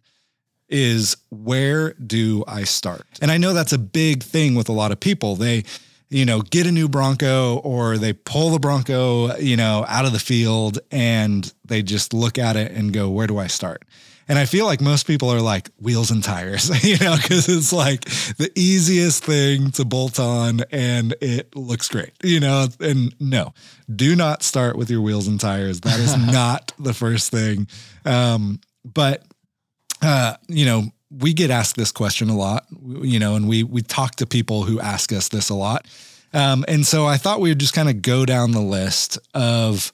[0.67, 3.05] is where do I start?
[3.21, 5.35] And I know that's a big thing with a lot of people.
[5.35, 5.63] They,
[6.09, 10.11] you know, get a new Bronco or they pull the Bronco, you know, out of
[10.11, 13.83] the field and they just look at it and go, where do I start?
[14.27, 17.71] And I feel like most people are like wheels and tires, you know, because it's
[17.71, 18.05] like
[18.37, 22.67] the easiest thing to bolt on and it looks great, you know.
[22.79, 23.53] And no,
[23.93, 25.81] do not start with your wheels and tires.
[25.81, 27.67] That is not the first thing.
[28.03, 29.23] Um, but
[30.01, 30.85] uh, you know,
[31.19, 32.65] we get asked this question a lot,
[33.01, 35.87] you know, and we we talk to people who ask us this a lot.
[36.33, 39.93] Um, and so I thought we would just kind of go down the list of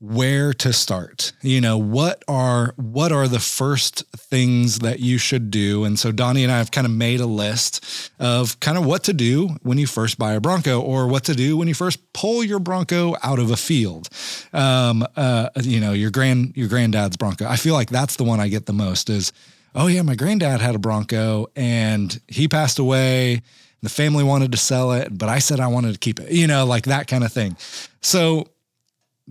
[0.00, 1.32] where to start.
[1.40, 5.84] You know, what are what are the first things that you should do?
[5.84, 9.04] And so Donnie and I have kind of made a list of kind of what
[9.04, 12.12] to do when you first buy a Bronco or what to do when you first
[12.12, 14.08] pull your Bronco out of a field.
[14.52, 17.46] Um, uh, you know, your grand your granddad's Bronco.
[17.46, 19.32] I feel like that's the one I get the most is,
[19.74, 23.42] oh yeah, my granddad had a Bronco and he passed away.
[23.82, 26.46] The family wanted to sell it, but I said I wanted to keep it, you
[26.46, 27.56] know, like that kind of thing.
[28.00, 28.48] So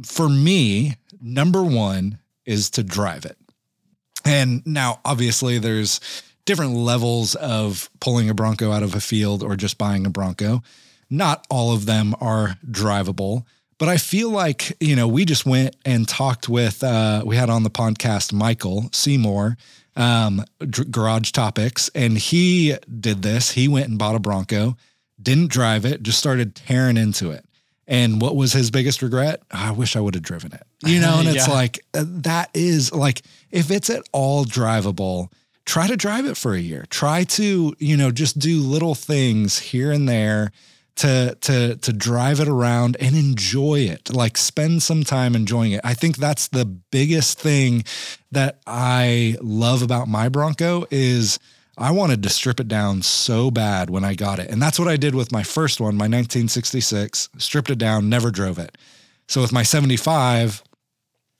[0.03, 3.37] for me, number one is to drive it.
[4.25, 5.99] And now, obviously, there's
[6.45, 10.61] different levels of pulling a Bronco out of a field or just buying a Bronco.
[11.09, 13.45] Not all of them are drivable,
[13.83, 17.49] but I feel like, you know, we just went and talked with, uh, we had
[17.49, 19.57] on the podcast Michael Seymour,
[19.97, 20.45] um,
[20.89, 23.51] Garage Topics, and he did this.
[23.51, 24.77] He went and bought a Bronco,
[25.21, 27.43] didn't drive it, just started tearing into it.
[27.85, 29.43] And what was his biggest regret?
[29.51, 30.63] I wish I would have driven it.
[30.85, 31.53] You know, and it's yeah.
[31.53, 35.29] like uh, that is like if it's at all drivable,
[35.65, 36.85] try to drive it for a year.
[36.89, 40.53] Try to, you know, just do little things here and there
[40.95, 44.13] to to to drive it around and enjoy it.
[44.13, 45.81] Like spend some time enjoying it.
[45.83, 47.83] I think that's the biggest thing
[48.31, 51.39] that I love about my Bronco is
[51.77, 54.49] I wanted to strip it down so bad when I got it.
[54.49, 58.29] And that's what I did with my first one, my 1966, stripped it down, never
[58.29, 58.77] drove it.
[59.27, 60.61] So with my 75,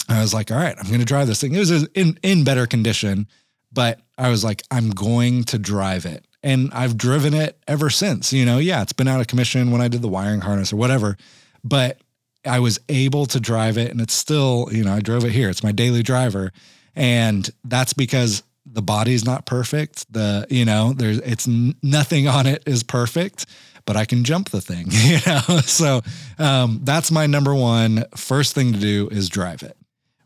[0.10, 1.54] I was like, all right, I'm going to drive this thing.
[1.54, 3.28] It was in, in better condition,
[3.72, 6.26] but I was like, I'm going to drive it.
[6.44, 8.34] And I've driven it ever since.
[8.34, 10.76] You know, yeah, it's been out of commission when I did the wiring harness or
[10.76, 11.18] whatever,
[11.64, 12.00] but
[12.46, 15.50] I was able to drive it and it's still, you know, I drove it here.
[15.50, 16.52] It's my daily driver.
[16.96, 20.12] And that's because the body's not perfect.
[20.12, 23.46] The, you know, there's, it's nothing on it is perfect,
[23.86, 25.62] but I can jump the thing, you know?
[25.62, 26.02] So
[26.38, 29.78] um, that's my number one first thing to do is drive it.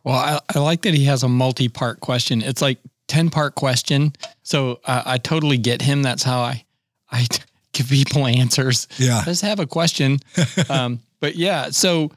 [0.03, 2.41] Well, I, I like that he has a multi part question.
[2.41, 4.13] It's like 10 part question.
[4.43, 6.04] So uh, I totally get him.
[6.04, 6.65] That's how I,
[7.12, 7.28] I
[7.74, 8.88] give people answers.
[8.98, 9.22] Yeah.
[9.26, 10.20] Just have a question.
[10.70, 12.12] um, but yeah, so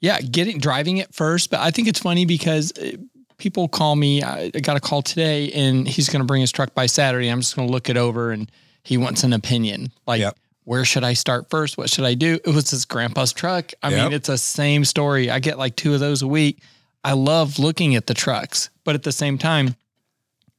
[0.00, 1.50] yeah, getting driving it first.
[1.50, 2.96] But I think it's funny because uh,
[3.38, 4.22] people call me.
[4.22, 7.28] I got a call today, and he's going to bring his truck by Saturday.
[7.28, 8.50] I'm just going to look it over, and
[8.82, 9.92] he wants an opinion.
[10.06, 10.36] Like, yep.
[10.64, 11.78] where should I start first?
[11.78, 12.38] What should I do?
[12.44, 13.72] It was his grandpa's truck.
[13.82, 14.04] I yep.
[14.04, 15.30] mean, it's the same story.
[15.30, 16.60] I get like two of those a week.
[17.02, 19.76] I love looking at the trucks, but at the same time,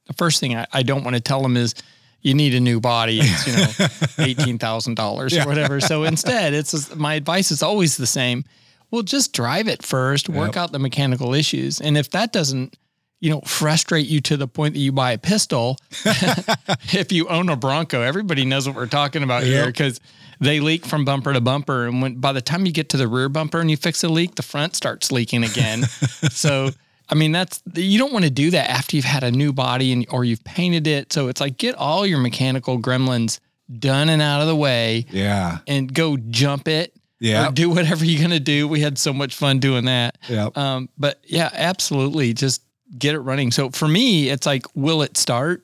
[0.07, 1.75] the first thing I, I don't want to tell them is
[2.21, 3.19] you need a new body.
[3.23, 5.79] It's, you know, eighteen thousand dollars or whatever.
[5.79, 8.45] So instead, it's my advice is always the same
[8.91, 10.57] well, just drive it first, work yep.
[10.57, 11.81] out the mechanical issues.
[11.81, 12.77] And if that doesn't,
[13.19, 17.49] you know, frustrate you to the point that you buy a pistol, if you own
[17.49, 19.51] a Bronco, everybody knows what we're talking about yep.
[19.51, 19.99] here because
[20.39, 21.87] they leak from bumper to bumper.
[21.87, 24.09] And when by the time you get to the rear bumper and you fix a
[24.09, 25.83] leak, the front starts leaking again.
[25.83, 26.69] so
[27.09, 29.91] I mean, that's you don't want to do that after you've had a new body
[29.91, 31.13] and or you've painted it.
[31.13, 33.39] So it's like get all your mechanical gremlins
[33.79, 35.05] done and out of the way.
[35.09, 35.59] Yeah.
[35.67, 37.51] And go jump it yeah.
[37.51, 38.67] do whatever you're going to do.
[38.67, 40.17] We had so much fun doing that.
[40.29, 40.49] Yeah.
[40.55, 42.33] Um, but yeah, absolutely.
[42.33, 42.61] Just
[42.97, 43.51] get it running.
[43.51, 45.63] So for me, it's like, will it start?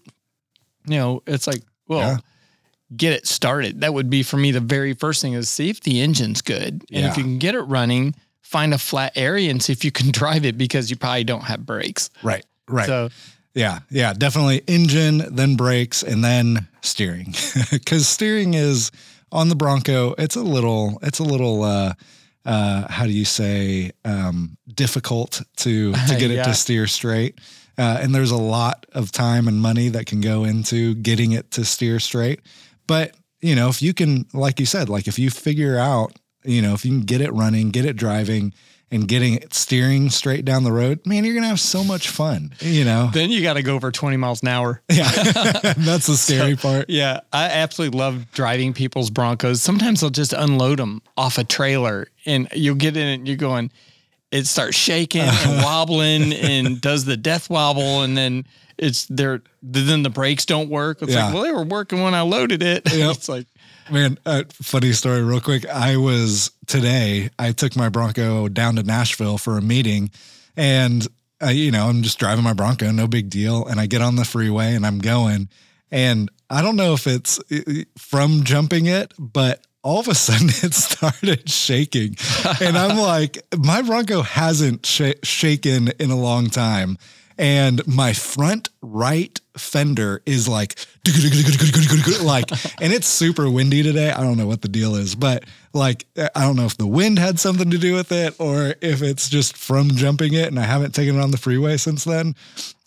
[0.85, 2.17] You know, it's like, well, yeah.
[2.95, 3.81] get it started.
[3.81, 6.83] That would be for me the very first thing is see if the engine's good.
[6.91, 7.11] And yeah.
[7.11, 10.11] if you can get it running, find a flat area and see if you can
[10.11, 12.09] drive it because you probably don't have brakes.
[12.23, 12.45] Right.
[12.67, 12.87] Right.
[12.87, 13.09] So
[13.53, 17.33] yeah, yeah, definitely engine, then brakes, and then steering.
[17.71, 18.91] Because steering is
[19.31, 21.93] on the Bronco, it's a little, it's a little, uh,
[22.45, 26.41] uh, how do you say, um, difficult to to get yeah.
[26.41, 27.39] it to steer straight.
[27.77, 31.51] Uh, and there's a lot of time and money that can go into getting it
[31.51, 32.41] to steer straight.
[32.87, 36.61] But you know, if you can, like you said, like if you figure out, you
[36.61, 38.53] know, if you can get it running, get it driving,
[38.91, 42.53] and getting it steering straight down the road, man, you're gonna have so much fun.
[42.59, 43.09] You know.
[43.13, 44.81] Then you got to go over 20 miles an hour.
[44.91, 45.09] Yeah,
[45.77, 46.89] that's the scary so, part.
[46.89, 49.61] Yeah, I absolutely love driving people's Broncos.
[49.61, 53.37] Sometimes they'll just unload them off a trailer, and you'll get in it, and you're
[53.37, 53.71] going.
[54.31, 58.45] It starts shaking and wobbling and does the death wobble, and then
[58.77, 59.41] it's there.
[59.61, 61.01] Then the brakes don't work.
[61.01, 61.25] It's yeah.
[61.25, 62.91] like, well, they were working when I loaded it.
[62.93, 63.15] Yep.
[63.15, 63.47] it's like,
[63.91, 65.67] Man, uh, funny story, real quick.
[65.67, 67.29] I was today.
[67.37, 70.11] I took my Bronco down to Nashville for a meeting,
[70.55, 71.05] and
[71.43, 73.65] uh, you know, I'm just driving my Bronco, no big deal.
[73.65, 75.49] And I get on the freeway and I'm going,
[75.91, 77.37] and I don't know if it's
[77.97, 82.15] from jumping it, but all of a sudden it started shaking,
[82.61, 86.97] and I'm like, my Bronco hasn't sh- shaken in a long time,
[87.37, 90.75] and my front right fender is like
[92.23, 92.49] like
[92.81, 94.11] and it's super windy today.
[94.11, 97.17] I don't know what the deal is, but like I don't know if the wind
[97.19, 100.63] had something to do with it or if it's just from jumping it and I
[100.63, 102.35] haven't taken it on the freeway since then.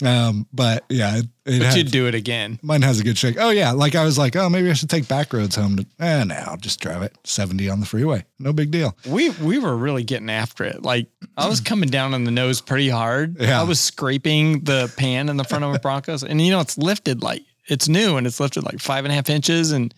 [0.04, 2.59] Um, but yeah, it, it But had- you'd do it again.
[2.62, 3.37] mine has a good shake.
[3.38, 5.87] Oh yeah, like I was like, oh maybe I should take back roads home to
[6.00, 8.24] eh, no, I'll just drive it 70 on the freeway.
[8.38, 8.96] No big deal.
[9.07, 10.83] We we were really getting after it.
[10.83, 13.40] Like I was coming down on the nose pretty hard.
[13.40, 13.61] Yeah.
[13.61, 17.23] I was scraping the pan in the front of Broncos, and you know it's lifted
[17.23, 19.70] like it's new and it's lifted like five and a half inches.
[19.70, 19.94] And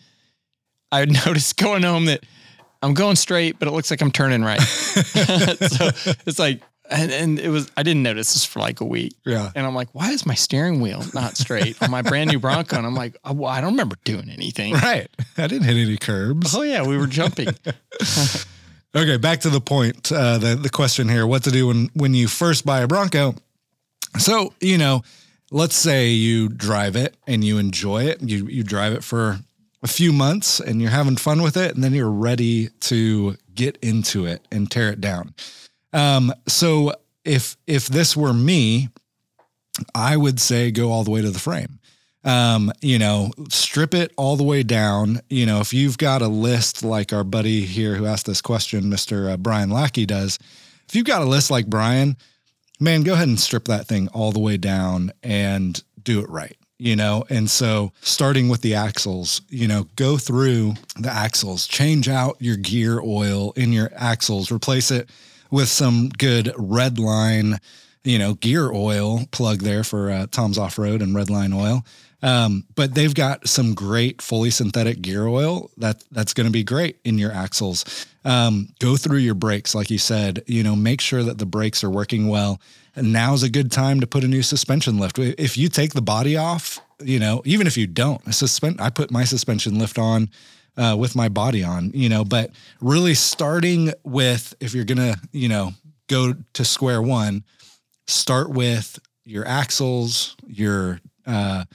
[0.91, 2.23] I noticed going home that
[2.83, 4.59] I'm going straight, but it looks like I'm turning right.
[4.61, 5.89] so
[6.27, 9.13] it's like, and, and it was I didn't notice this for like a week.
[9.25, 9.49] Yeah.
[9.55, 12.77] And I'm like, why is my steering wheel not straight on my brand new Bronco?
[12.77, 14.73] And I'm like, oh, well, I don't remember doing anything.
[14.73, 15.07] Right.
[15.37, 16.53] I didn't hit any curbs.
[16.53, 17.47] Oh yeah, we were jumping.
[18.95, 20.11] Okay, back to the point.
[20.11, 23.35] Uh, the the question here: What to do when when you first buy a Bronco?
[24.17, 25.03] So you know,
[25.51, 28.21] let's say you drive it and you enjoy it.
[28.21, 29.39] You you drive it for
[29.83, 33.77] a few months and you're having fun with it, and then you're ready to get
[33.77, 35.33] into it and tear it down.
[35.93, 38.89] Um, so if if this were me,
[39.93, 41.79] I would say go all the way to the frame.
[42.23, 45.21] Um, you know, strip it all the way down.
[45.29, 48.85] You know, if you've got a list like our buddy here who asked this question,
[48.85, 49.31] Mr.
[49.31, 50.37] Uh, Brian Lackey does,
[50.89, 52.17] if you've got a list like Brian,
[52.79, 56.57] man, go ahead and strip that thing all the way down and do it right.
[56.79, 62.07] You know, and so starting with the axles, you know, go through the axles, change
[62.07, 65.09] out your gear oil in your axles, replace it
[65.49, 67.57] with some good Redline,
[68.03, 71.83] you know, gear oil plug there for uh, Tom's Off Road and Redline Oil.
[72.23, 76.63] Um, but they've got some great fully synthetic gear oil that that's going to be
[76.63, 78.07] great in your axles.
[78.25, 80.43] Um, go through your brakes, like you said.
[80.47, 82.59] You know, make sure that the brakes are working well.
[82.95, 85.19] And now's a good time to put a new suspension lift.
[85.19, 88.81] If you take the body off, you know, even if you don't, suspend.
[88.81, 90.29] I put my suspension lift on
[90.77, 92.51] uh, with my body on, you know, but
[92.81, 95.73] really starting with if you're gonna, you know,
[96.07, 97.43] go to square one,
[98.07, 101.65] start with your axles, your uh,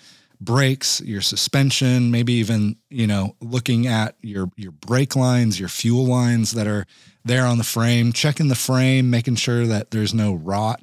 [0.45, 6.07] brakes, your suspension, maybe even you know looking at your your brake lines, your fuel
[6.07, 6.87] lines that are
[7.25, 10.81] there on the frame, checking the frame, making sure that there's no rot.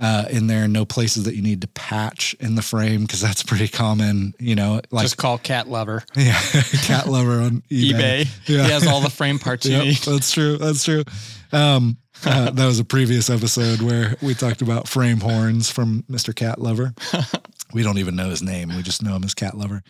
[0.00, 3.44] Uh, in there, no places that you need to patch in the frame because that's
[3.44, 4.34] pretty common.
[4.40, 6.02] You know, like Just call Cat Lover.
[6.16, 6.40] yeah,
[6.82, 7.92] cat lover on eBay.
[8.24, 8.48] eBay.
[8.48, 8.64] Yeah.
[8.64, 9.96] He has all the frame parts you Yep, need.
[9.98, 10.56] that's true.
[10.56, 11.04] That's true.
[11.52, 16.34] Um, uh, that was a previous episode where we talked about frame horns from Mr.
[16.34, 16.94] Cat Lover.
[17.72, 18.68] we don't even know his name.
[18.74, 19.82] We just know him as Cat Lover.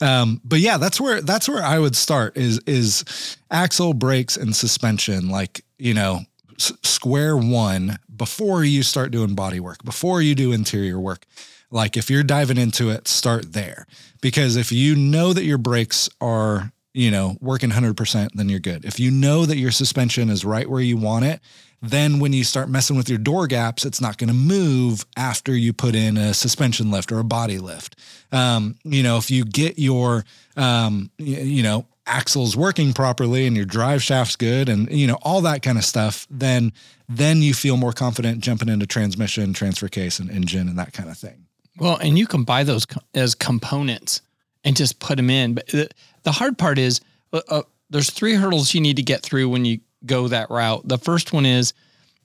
[0.00, 4.54] Um, but yeah, that's where that's where I would start is is axle brakes and
[4.54, 5.28] suspension.
[5.28, 6.20] Like you know,
[6.58, 11.24] s- square one before you start doing body work, before you do interior work.
[11.70, 13.86] Like if you're diving into it, start there
[14.20, 18.84] because if you know that your brakes are you know working 100%, then you're good.
[18.84, 21.40] If you know that your suspension is right where you want it,
[21.80, 25.54] then when you start messing with your door gaps, it's not going to move after
[25.54, 27.96] you put in a suspension lift or a body lift.
[28.32, 30.24] Um, you know, if you get your,
[30.56, 35.40] um, you know, axles working properly and your drive shaft's good and, you know, all
[35.42, 36.72] that kind of stuff, then,
[37.08, 41.08] then you feel more confident jumping into transmission, transfer case and engine and that kind
[41.08, 41.46] of thing.
[41.78, 44.20] Well, and you can buy those as components
[44.64, 45.54] and just put them in.
[45.54, 45.88] But the,
[46.24, 47.00] the hard part is
[47.32, 50.86] uh, uh, there's three hurdles you need to get through when you go that route.
[50.86, 51.72] The first one is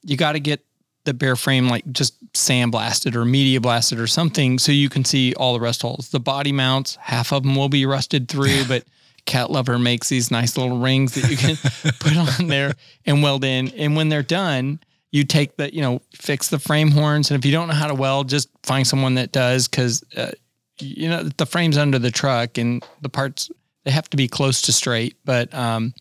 [0.03, 0.63] you got to get
[1.05, 5.33] the bare frame like just sandblasted or media blasted or something so you can see
[5.35, 6.09] all the rust holes.
[6.09, 8.85] The body mounts, half of them will be rusted through, but
[9.25, 11.55] Cat Lover makes these nice little rings that you can
[11.99, 12.73] put on there
[13.05, 13.69] and weld in.
[13.69, 14.79] And when they're done,
[15.11, 17.29] you take the, you know, fix the frame horns.
[17.29, 20.31] And if you don't know how to weld, just find someone that does because, uh,
[20.79, 23.49] you know, the frame's under the truck and the parts,
[23.85, 25.15] they have to be close to straight.
[25.23, 25.93] But, um,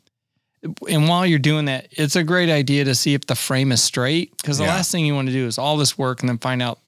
[0.89, 3.83] and while you're doing that, it's a great idea to see if the frame is
[3.83, 4.75] straight because the Yeah.
[4.75, 6.79] last thing you want to do is all this work and then find out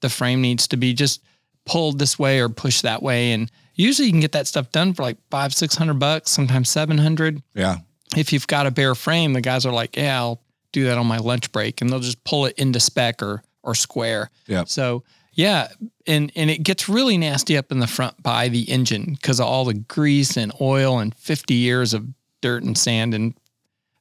[0.00, 1.20] the frame needs to be just
[1.64, 3.32] pulled this way or pushed that way.
[3.32, 6.68] And usually you can get that stuff done for like five, six hundred bucks, sometimes
[6.68, 7.42] seven hundred.
[7.54, 7.78] Yeah.
[8.16, 10.40] If you've got a bare frame, the guys are like, "Yeah, I'll
[10.72, 13.74] do that on my lunch break," and they'll just pull it into spec or or
[13.76, 14.30] square.
[14.48, 14.64] Yeah.
[14.66, 15.04] So
[15.34, 15.68] yeah,
[16.06, 19.46] and and it gets really nasty up in the front by the engine because of
[19.46, 22.06] all the grease and oil and fifty years of
[22.42, 23.32] dirt and sand and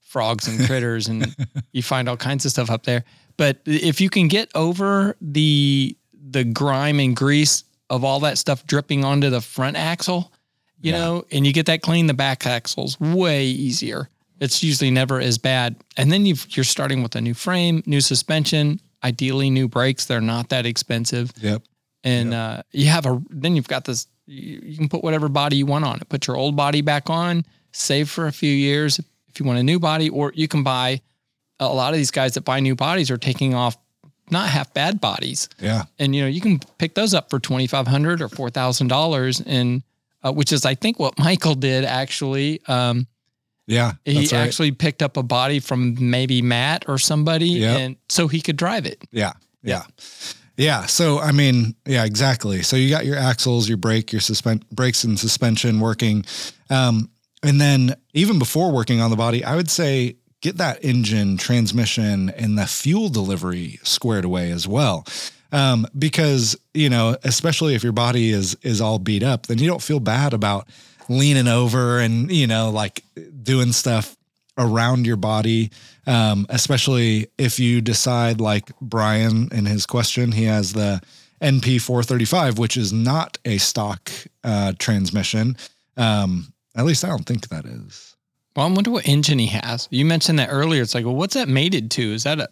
[0.02, 1.34] frogs and critters and
[1.72, 3.04] you find all kinds of stuff up there.
[3.38, 5.96] But if you can get over the
[6.30, 10.32] the grime and grease of all that stuff dripping onto the front axle,
[10.82, 10.98] you Yeah.
[11.00, 14.10] know, and you get that clean, the back axle's way easier.
[14.40, 15.76] It's usually never as bad.
[15.98, 20.06] And then you've, you're starting with a new frame, new suspension, ideally new brakes.
[20.06, 21.32] They're not that expensive.
[21.42, 21.64] Yep.
[22.04, 24.08] and uh, you have a then you've got this.
[24.26, 26.08] You, you can put whatever body you want on it.
[26.10, 27.46] Put your old body back on.
[27.72, 31.02] Save for a few years if you want a new body, or you can buy.
[31.60, 33.78] A lot of these guys that buy new bodies are taking off
[34.32, 35.84] not half bad bodies, Yeah.
[36.00, 38.88] and you know you can pick those up for twenty five hundred or four thousand
[38.88, 39.84] dollars, and
[40.24, 42.62] uh, which is I think what Michael did actually.
[42.68, 43.06] Um,
[43.68, 43.94] Yeah.
[44.06, 44.34] he right.
[44.34, 47.80] actually picked up a body from maybe Matt or somebody, Yep.
[47.80, 49.04] and so he could drive it.
[49.12, 49.34] Yeah.
[49.64, 49.84] Yeah.
[50.58, 50.88] Yeah.
[50.88, 52.64] So, I mean, yeah, exactly.
[52.64, 56.26] So you got your axles, your brake, your suspend brakes and suspension working.
[56.72, 57.10] Um,
[57.44, 62.30] and then even before working on the body, I would say get that engine, transmission,
[62.32, 65.06] and the fuel delivery squared away as well.
[65.52, 69.68] Um, because, you know, especially if your body is is all beat up, then you
[69.68, 70.68] don't feel bad about
[71.10, 73.04] leaning over and, you know, like
[73.44, 74.16] doing stuff
[74.58, 75.72] around your body,
[76.08, 81.02] um, especially if you decide, like Brian in his question, he has the
[81.42, 84.12] NP435, which is not a stock
[84.44, 85.58] uh, transmission.
[85.98, 88.16] Um, at least I don't think that is.
[88.56, 89.88] Well, I wonder what engine he has.
[89.92, 90.82] You mentioned that earlier.
[90.82, 92.02] It's like, well, what's that mated to?
[92.14, 92.48] Is that a?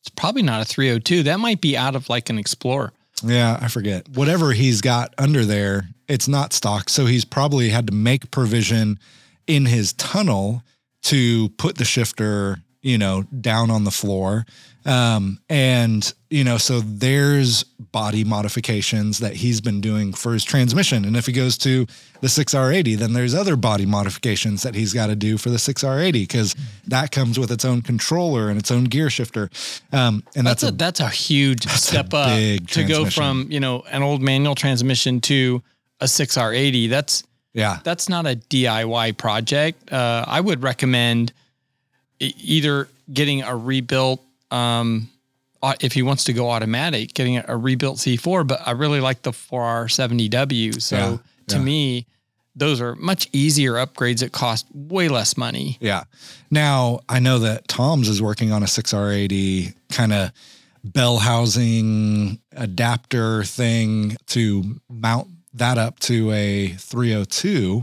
[0.00, 1.22] It's probably not a 302.
[1.22, 2.92] That might be out of like an Explorer.
[3.22, 4.08] Yeah, I forget.
[4.08, 6.88] Whatever he's got under there, it's not stock.
[6.88, 8.98] So he's probably had to make provision
[9.46, 10.64] in his tunnel
[11.02, 14.44] to put the shifter, you know, down on the floor.
[14.84, 21.04] Um, and, you know, so there's body modifications that he's been doing for his transmission.
[21.04, 21.86] And if he goes to
[22.20, 26.12] the 6R80, then there's other body modifications that he's got to do for the 6R80
[26.12, 26.56] because
[26.88, 29.50] that comes with its own controller and its own gear shifter.
[29.92, 32.36] Um, and That's, that's, a, that's a huge step up
[32.68, 35.62] to go from you know an old manual transmission to
[36.00, 36.88] a 6R80.
[36.88, 37.22] That's
[37.52, 37.78] yeah.
[37.84, 39.92] that's not a DIY project.
[39.92, 41.32] Uh, I would recommend
[42.22, 45.08] either getting a rebuilt, um,
[45.80, 48.46] if he wants to go automatic, getting a, a rebuilt C4.
[48.46, 50.80] But I really like the 4R70W.
[50.80, 51.16] So Yeah,
[51.48, 51.62] to yeah.
[51.62, 52.06] me,
[52.54, 55.78] those are much easier upgrades that cost way less money.
[55.80, 56.04] Yeah.
[56.50, 60.32] Now I know that Tom's is working on a 6R80 kind of
[60.84, 67.82] bell housing adapter thing to mount that up to a 302.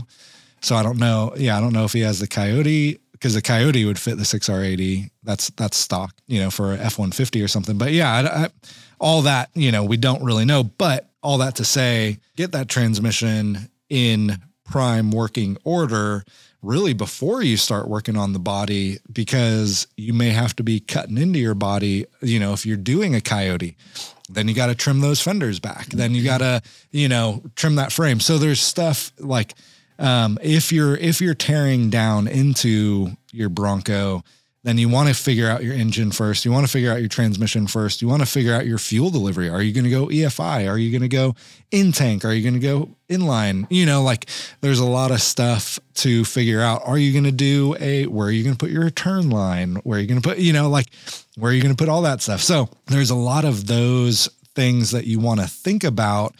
[0.60, 1.32] So I don't know.
[1.36, 4.24] Yeah, I don't know if he has the Coyote because the Coyote would fit the
[4.24, 5.10] 6R80.
[5.22, 7.76] That's that's stock, you know, for F one fifty or something.
[7.76, 8.48] But yeah, I, I,
[8.98, 10.64] all that you know we don't really know.
[10.64, 16.24] But all that to say, get that transmission in prime working order
[16.62, 21.18] really before you start working on the body because you may have to be cutting
[21.18, 23.76] into your body you know if you're doing a coyote
[24.28, 27.76] then you got to trim those fenders back then you got to you know trim
[27.76, 29.54] that frame so there's stuff like
[30.00, 34.24] um, if you're if you're tearing down into your bronco
[34.62, 36.44] then you want to figure out your engine first.
[36.44, 38.02] You want to figure out your transmission first.
[38.02, 39.48] You want to figure out your fuel delivery.
[39.48, 41.34] Are you going to go efi are you going to go
[41.70, 43.66] in tank are you going to go inline?
[43.70, 44.28] You know like
[44.60, 46.82] there's a lot of stuff to figure out.
[46.84, 49.76] Are you going to do a where are you going to put your return line?
[49.76, 50.88] Where are you going to put you know like
[51.36, 52.40] where are you going to put all that stuff?
[52.40, 56.34] So there's a lot of those things that you want to think about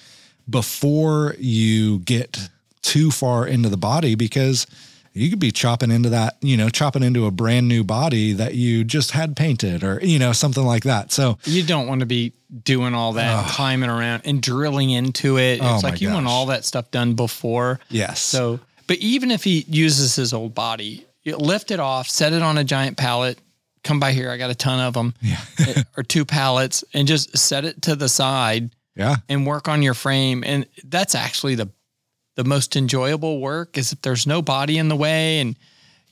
[0.48, 2.50] before you get
[2.82, 4.66] too far into the body because
[5.12, 8.54] you could be chopping into that, you know, chopping into a brand new body that
[8.54, 11.10] you just had painted or, you know, something like that.
[11.10, 15.60] So, You don't want to be doing all that, climbing around and drilling into it.
[15.62, 17.80] Oh it's my like you want all that stuff done before.
[17.88, 18.20] yes.
[18.20, 22.58] So, but even if he uses his old body, lift it off, set it on
[22.58, 23.38] a giant pallet.
[23.82, 24.30] Come by here.
[24.30, 25.40] I got a ton of them, yeah.
[25.58, 29.16] Eh, or two pallets, and just set it to the side yeah.
[29.28, 30.44] and work on your frame.
[30.44, 31.70] And that's actually the
[32.42, 35.56] the most enjoyable work is if there's no body in the way and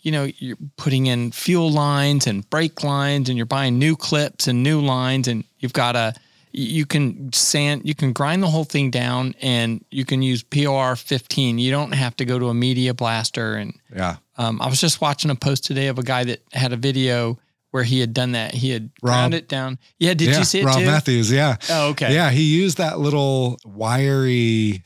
[0.03, 4.47] you know you're putting in fuel lines and brake lines and you're buying new clips
[4.47, 6.12] and new lines and you've got a
[6.53, 10.97] you can sand you can grind the whole thing down and you can use POR
[10.97, 14.16] 15 you don't have to go to a media blaster and Yeah.
[14.37, 17.39] um, I was just watching a post today of a guy that had a video
[17.70, 20.39] where he had done that he had Rob- ground it down yeah did yeah.
[20.41, 21.31] you see it Rob too Matthews.
[21.33, 21.57] Yeah.
[21.70, 22.31] oh okay Yeah.
[22.31, 24.83] He used that little wiry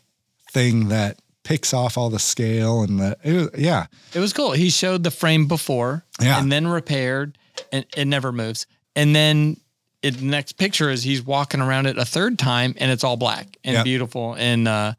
[0.53, 3.87] thing that picks off all the scale and the, it was, yeah.
[4.15, 4.53] It was cool.
[4.53, 6.39] He showed the frame before Yeah.
[6.41, 7.37] and then repaired
[7.73, 8.67] and it never moves.
[8.95, 9.57] And then
[10.03, 13.17] it, the next picture is he's walking around it a third time and it's all
[13.17, 13.83] black and Yeah.
[13.83, 14.35] beautiful.
[14.35, 14.95] And uh,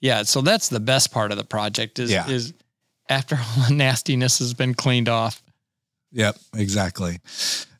[0.00, 2.26] yeah, so that's the best part of the project is, Yeah.
[2.28, 2.52] is
[3.08, 5.42] after all the nastiness has been cleaned off.
[6.12, 7.18] Yep, exactly.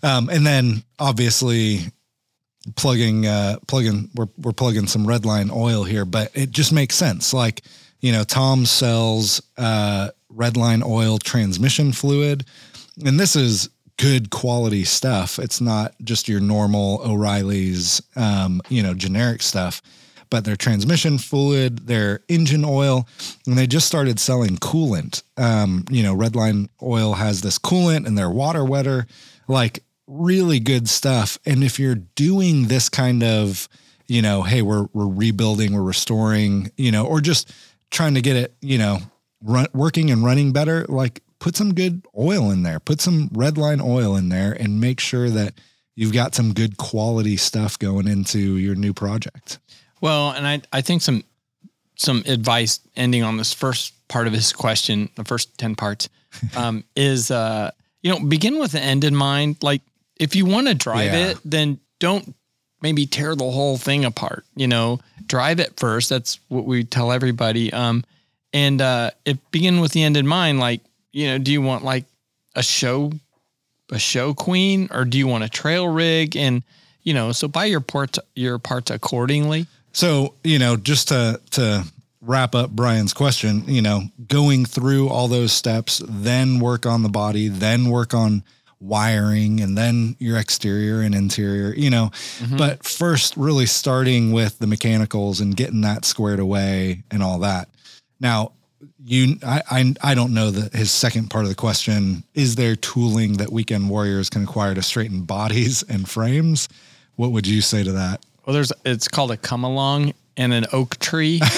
[0.02, 1.90] Um, and then obviously
[2.76, 7.32] plugging uh plugging we're we're plugging some redline oil here, but it just makes sense.
[7.34, 7.62] Like,
[8.04, 12.44] you know, Tom sells uh redline oil transmission fluid,
[13.06, 15.38] and this is good quality stuff.
[15.38, 19.80] It's not just your normal O'Reilly's um, you know, generic stuff.
[20.34, 23.06] but their transmission fluid, their engine oil,
[23.46, 25.22] and they just started selling coolant.
[25.36, 29.06] Um, you know, Redline Oil has this coolant and their water wetter,
[29.46, 31.38] like really good stuff.
[31.46, 33.68] And if you're doing this kind of,
[34.08, 37.52] you know, hey, we're we're rebuilding, we're restoring, you know, or just
[37.90, 38.98] trying to get it, you know,
[39.42, 43.82] run, working and running better, like put some good oil in there, put some Redline
[43.82, 45.54] oil in there, and make sure that
[45.94, 49.58] you've got some good quality stuff going into your new project.
[50.00, 51.24] Well, and I, I think some
[51.96, 56.08] some advice ending on this first part of his question, the first 10 parts,
[56.56, 57.70] um, is uh,
[58.02, 59.58] you know, begin with the end in mind.
[59.62, 59.82] Like
[60.18, 61.28] if you want to drive Yeah.
[61.30, 62.34] it, then don't
[62.84, 64.44] maybe tear the whole thing apart.
[64.54, 66.10] You know, drive it first.
[66.10, 67.72] That's what we tell everybody.
[67.72, 68.04] Um,
[68.52, 71.82] and uh, if begin with the end in mind, like you know, do you want
[71.82, 72.04] like
[72.54, 73.12] a show,
[73.90, 76.36] a show queen, or do you want a trail rig?
[76.36, 76.62] And
[77.02, 79.66] you know, so buy your parts your parts accordingly.
[79.92, 81.84] So, you know, just to to
[82.20, 87.08] wrap up Brian's question, you know, going through all those steps, then work on the
[87.08, 88.42] body, then work on
[88.84, 92.10] wiring and then your exterior and interior, you know.
[92.38, 92.56] Mm-hmm.
[92.56, 97.68] But first really starting with the mechanicals and getting that squared away and all that.
[98.20, 98.52] Now,
[99.04, 102.76] you I I, I don't know that his second part of the question is there
[102.76, 106.68] tooling that weekend warriors can acquire to straighten bodies and frames?
[107.16, 108.24] What would you say to that?
[108.44, 111.40] Well, there's it's called a come along and an oak tree.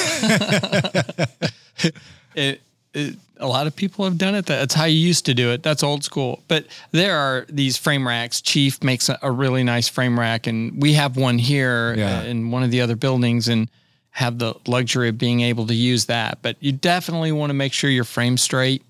[2.35, 2.61] it,
[2.97, 4.47] it, a lot of people have done it.
[4.47, 5.63] That's how you used to do it.
[5.63, 6.43] That's old school.
[6.49, 8.41] But there are these frame racks.
[8.41, 12.23] Chief makes a, a really nice frame rack, and we have one here Yeah.
[12.23, 13.69] in one of the other buildings, and
[14.11, 16.39] have the luxury of being able to use that.
[16.41, 18.83] But you definitely want to make sure your frame's straight.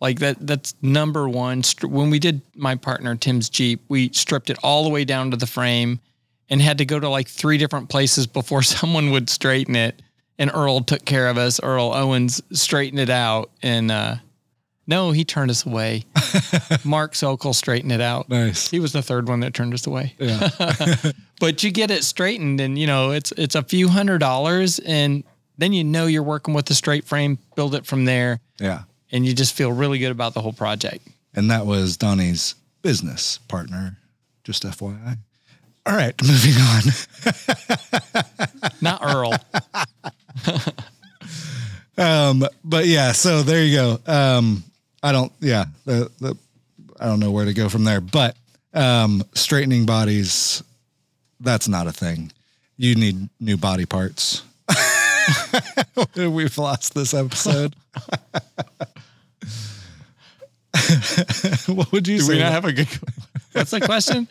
[0.00, 0.38] Like that.
[0.46, 1.62] That's number one.
[1.82, 5.36] When we did my partner Tim's Jeep, we stripped it all the way down to
[5.36, 6.00] the frame
[6.48, 10.00] and had to go to like three different places before someone would straighten it.
[10.40, 11.60] And Earl took care of us.
[11.62, 13.50] Earl Owens straightened it out.
[13.62, 14.16] And uh,
[14.86, 16.04] no, he turned us away.
[16.84, 18.28] Mark Sokol straightened it out.
[18.28, 18.68] Nice.
[18.70, 20.14] He was the third one that turned us away.
[20.18, 20.48] Yeah.
[21.40, 25.24] But you get it straightened, and you know it's it's a few hundred dollars, and
[25.56, 27.38] then you know you're working with a straight frame.
[27.56, 28.82] Build it from there, Yeah.
[29.10, 31.08] and you just feel really good about the whole project.
[31.34, 33.96] And that was Donnie's business partner,
[34.44, 35.16] just FYI.
[35.86, 36.82] All right, moving on.
[38.82, 39.32] Not Earl.
[41.98, 43.98] Um, but yeah, so there you go.
[44.06, 44.64] Um,
[45.02, 46.34] I don't, yeah, the, the,
[46.98, 48.38] I don't know where to go from there, but
[48.72, 50.62] um, straightening bodies,
[51.40, 52.32] that's not a thing.
[52.78, 54.42] You need new body parts.
[56.16, 57.76] We've lost this episode.
[61.66, 62.32] what would you Do say?
[62.32, 62.88] we not have a good?
[63.52, 64.26] What's the question?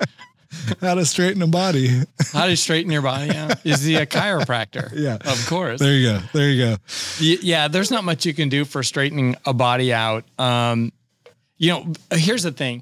[0.82, 1.90] How to straighten a body?
[2.34, 3.66] How to straighten your body out?
[3.66, 4.92] Is he a chiropractor?
[5.00, 5.16] Yeah.
[5.16, 5.80] of course.
[5.80, 6.20] There you go.
[6.34, 6.78] There you go.
[7.22, 10.26] Y- yeah, there's not much you can do for straightening a body out.
[10.40, 10.92] Um,
[11.58, 12.82] you know, here's the thing: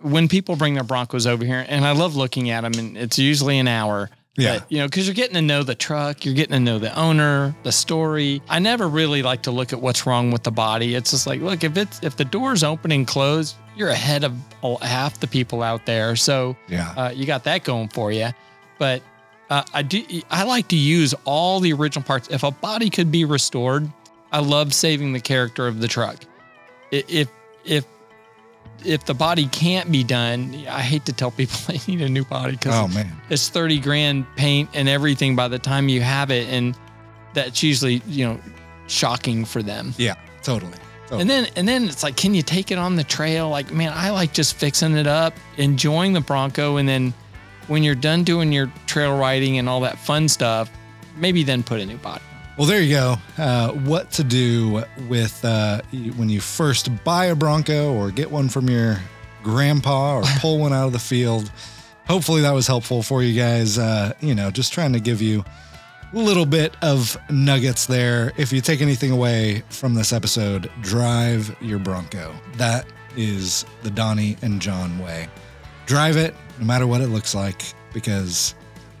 [0.00, 3.18] when people bring their Broncos over here, and I love looking at them, and it's
[3.18, 4.10] usually an hour.
[4.36, 4.58] Yeah.
[4.60, 6.98] But, you know, because you're getting to know the truck, you're getting to know the
[6.98, 8.40] owner, the story.
[8.48, 10.94] I never really like to look at what's wrong with the body.
[10.94, 14.34] It's just like, look, if it's if the door's open and closed, you're ahead of
[14.60, 16.16] all- half the people out there.
[16.16, 16.92] So Yeah.
[16.96, 18.30] uh, you got that going for you.
[18.78, 19.02] But
[19.50, 20.02] uh, I do.
[20.30, 22.28] I like to use all the original parts.
[22.30, 23.90] If a body could be restored,
[24.32, 26.16] I love saving the character of the truck.
[26.90, 27.28] If
[27.64, 27.84] if
[28.84, 32.24] if the body can't be done, I hate to tell people they need a new
[32.24, 33.12] body because Oh man.
[33.30, 36.74] it's thirty grand paint and everything by the time you have it, and
[37.34, 38.40] that's usually you know
[38.88, 39.94] shocking for them.
[39.98, 40.14] Yeah.
[40.42, 40.72] Totally.
[41.12, 41.20] Totally.
[41.22, 43.48] And then and then it's like, can you take it on the trail?
[43.48, 47.14] Like, man, I like just fixing it up, enjoying the Bronco, and then
[47.68, 50.70] when you're done doing your trail riding and all that fun stuff,
[51.16, 52.22] maybe then put a new body.
[52.58, 53.16] Well, there you go.
[53.38, 55.80] Uh, what to do with uh,
[56.16, 59.00] when you first buy a Bronco or get one from your
[59.42, 61.50] grandpa or pull one out of the field.
[62.08, 63.78] Hopefully that was helpful for you guys.
[63.78, 65.44] Uh, you know, just trying to give you
[66.12, 68.32] little bit of nuggets there.
[68.36, 72.34] If you take anything away from this episode, drive your Bronco.
[72.56, 72.86] That
[73.16, 75.28] is the Donnie and Jon way.
[75.86, 78.54] Drive it no matter what it looks like because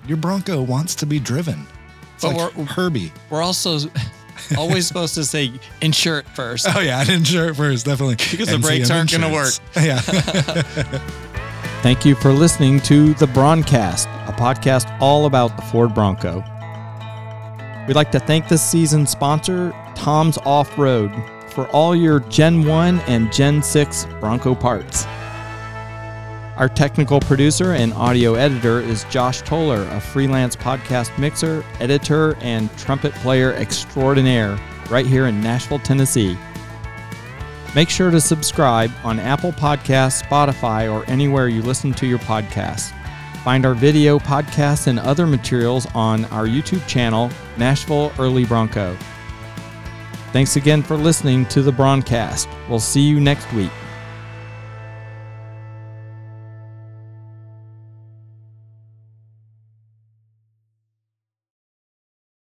[0.06, 1.66] your Bronco wants to be driven.
[2.14, 3.12] It's But like we're- Herbie.
[3.30, 3.78] We're also
[4.58, 6.66] always supposed to say insure it first.
[6.74, 8.16] Oh yeah, I didn't insure it first, definitely.
[8.30, 9.60] Because the brakes aren't gonna insurance.
[9.76, 10.00] Yeah.
[11.82, 16.44] Thank you for listening to The Broncast, a podcast all about the Ford Bronco.
[17.88, 21.12] We'd like to thank this season's sponsor, Tom's Off Road,
[21.48, 25.04] for all your Gen 1 and Gen 6 Bronco parts.
[26.56, 32.70] Our technical producer and audio editor is Josh Toller, a freelance podcast mixer, editor, and
[32.78, 34.56] trumpet player extraordinaire
[34.88, 36.38] right here in Nashville, Tennessee.
[37.74, 42.92] Make sure to subscribe on Apple Podcasts, Spotify, or anywhere you listen to your podcasts.
[43.44, 47.28] Find our video, podcasts, and other materials on our YouTube channel,
[47.58, 48.96] Nashville Early Bronco.
[50.32, 52.48] Thanks again for listening to the Broncast.
[52.68, 53.72] We'll see you next week.